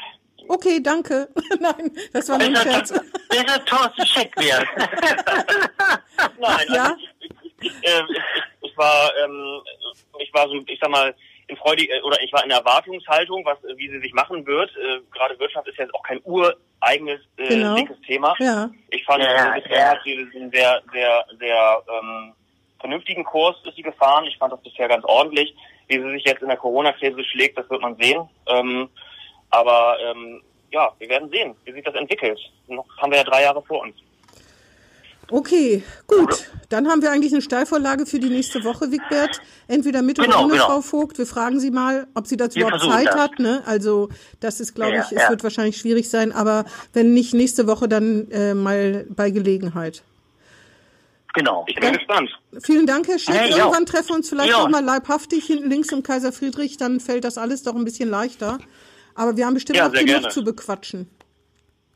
Okay, 0.49 0.81
danke. 0.83 1.29
Nein, 1.61 1.92
das 2.14 2.29
war 2.31 2.40
ein 2.40 2.57
Scherz. 2.57 2.92
Wäre 2.92 3.64
Thorsten 3.66 4.07
Scheck 4.07 4.35
wert. 4.38 4.66
Nein, 6.38 6.66
ja? 6.71 6.85
Also 6.85 6.97
ich, 7.21 7.31
ich, 7.61 7.73
ich, 7.73 7.73
äh, 7.83 8.03
ich, 8.62 8.77
war, 8.77 9.11
ähm, 9.23 9.61
ich 10.18 10.33
war 10.33 10.49
so, 10.49 10.61
ich 10.66 10.79
sag 10.81 10.90
mal, 10.90 11.14
in 11.53 11.57
freudig 11.59 11.91
äh, 11.91 12.01
oder 12.03 12.21
ich 12.23 12.33
war 12.33 12.45
in 12.45 12.51
Erwartungshaltung, 12.51 13.45
was 13.45 13.59
wie 13.77 13.88
sie 13.88 14.01
sich 14.01 14.12
machen 14.12 14.47
wird. 14.47 14.71
Äh, 14.77 15.01
gerade 15.12 15.38
Wirtschaft 15.38 15.69
ist 15.69 15.79
ja 15.79 15.85
jetzt 15.85 15.95
auch 15.95 16.03
kein 16.03 16.21
ureigenes 16.25 17.21
äh, 17.37 17.49
genau. 17.49 17.77
dickes 17.77 18.01
Thema. 18.03 18.35
Ja. 18.38 18.71
Ich 18.91 19.05
fand, 19.05 19.23
ja, 19.23 19.55
bisher 19.55 19.79
ja. 19.79 19.91
hat 19.91 20.01
sie 20.05 20.29
einen 20.35 20.51
sehr, 20.51 20.83
sehr, 20.93 21.25
sehr 21.38 21.83
ähm, 21.88 22.35
vernünftigen 22.81 23.25
Kurs 23.25 23.57
ist 23.65 23.77
sie 23.77 23.83
gefahren. 23.83 24.25
Ich 24.25 24.37
fand 24.38 24.53
das 24.53 24.62
bisher 24.62 24.88
ganz 24.88 25.05
ordentlich. 25.05 25.55
Wie 25.88 26.01
sie 26.01 26.11
sich 26.11 26.25
jetzt 26.25 26.43
in 26.43 26.49
der 26.49 26.57
Corona-Krise 26.57 27.25
schlägt, 27.25 27.59
das 27.59 27.69
wird 27.71 27.83
man 27.83 27.97
sehen. 27.97 28.29
Ähm, 28.47 28.88
aber 29.51 29.99
ähm, 30.01 30.43
ja, 30.71 30.91
wir 30.99 31.09
werden 31.09 31.31
sehen, 31.31 31.55
wie 31.65 31.73
sich 31.73 31.85
das 31.85 31.95
entwickelt. 31.95 32.38
Noch 32.67 32.87
haben 32.99 33.12
wir 33.12 33.19
ja 33.19 33.25
drei 33.25 33.43
Jahre 33.43 33.62
vor 33.62 33.83
uns. 33.83 33.95
Okay, 35.33 35.83
gut. 36.07 36.51
Dann 36.68 36.88
haben 36.88 37.01
wir 37.01 37.11
eigentlich 37.11 37.33
eine 37.33 37.40
Steilvorlage 37.40 38.05
für 38.05 38.18
die 38.18 38.29
nächste 38.29 38.64
Woche, 38.64 38.92
Wigbert. 38.92 39.40
Entweder 39.66 40.03
mit 40.03 40.18
oder 40.18 40.29
genau, 40.29 40.45
ohne 40.45 40.53
genau. 40.53 40.66
Frau 40.66 40.81
Vogt. 40.83 41.16
Wir 41.16 41.27
fragen 41.27 41.59
sie 41.59 41.71
mal, 41.71 42.07
ob 42.14 42.27
sie 42.27 42.37
dazu 42.37 42.59
überhaupt 42.59 42.83
Zeit 42.83 43.07
das. 43.07 43.16
hat. 43.16 43.38
Ne? 43.38 43.62
Also 43.64 44.11
das 44.40 44.61
ist, 44.61 44.75
glaube 44.75 44.92
ja, 44.92 45.03
ich, 45.03 45.11
ja. 45.11 45.23
es 45.23 45.31
wird 45.31 45.42
wahrscheinlich 45.42 45.79
schwierig 45.79 46.11
sein. 46.11 46.33
Aber 46.33 46.66
wenn 46.92 47.14
nicht 47.14 47.33
nächste 47.33 47.66
Woche, 47.66 47.88
dann 47.88 48.31
äh, 48.31 48.53
mal 48.53 49.07
bei 49.09 49.31
Gelegenheit. 49.31 50.03
Genau. 51.33 51.64
Ich 51.66 51.77
bin 51.77 51.85
ja. 51.85 51.97
gespannt. 51.97 52.29
Vielen 52.62 52.87
Dank, 52.87 53.09
Herr 53.09 53.18
Schick. 53.18 53.35
Hey, 53.35 53.53
Irgendwann 53.53 53.87
treffen 53.87 54.11
wir 54.11 54.16
uns 54.16 54.29
vielleicht 54.29 54.53
noch 54.53 54.68
mal 54.68 54.85
leibhaftig 54.85 55.47
hinten 55.47 55.71
links 55.71 55.90
im 55.92 56.03
Kaiser 56.03 56.31
Friedrich. 56.31 56.77
Dann 56.77 57.01
fällt 57.01 57.25
das 57.25 57.38
alles 57.38 57.62
doch 57.62 57.75
ein 57.75 57.87
bisschen 57.87 58.11
leichter. 58.11 58.59
Aber 59.14 59.38
wir 59.38 59.47
haben 59.47 59.55
bestimmt 59.55 59.81
auch 59.81 59.90
genug 59.90 60.07
gerne. 60.07 60.29
zu 60.29 60.45
bequatschen. 60.45 61.09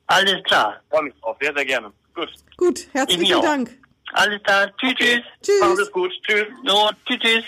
Alles 0.06 0.42
klar. 0.44 0.80
Freue 0.88 1.02
mich 1.02 1.14
drauf. 1.20 1.36
Sehr, 1.38 1.52
sehr 1.54 1.66
gerne. 1.66 1.92
Gut. 2.14 2.30
Gut, 2.56 2.86
herzlichen 2.92 3.42
Dank. 3.42 3.70
Alles 4.12 4.42
klar. 4.42 4.72
Tschüss, 4.78 4.94
tschüss. 4.94 5.20
Tschüss. 5.42 5.62
Alles 5.62 5.92
gut. 5.92 6.10
Tschüss. 6.26 6.46
No, 6.64 6.90
tschüss, 7.06 7.18
tschüss. 7.20 7.44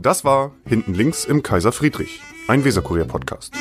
Das 0.00 0.24
war 0.24 0.52
Hinten 0.66 0.94
links 0.94 1.24
im 1.24 1.42
Kaiser 1.42 1.72
Friedrich, 1.72 2.20
ein 2.46 2.64
Weserkurier-Podcast. 2.64 3.52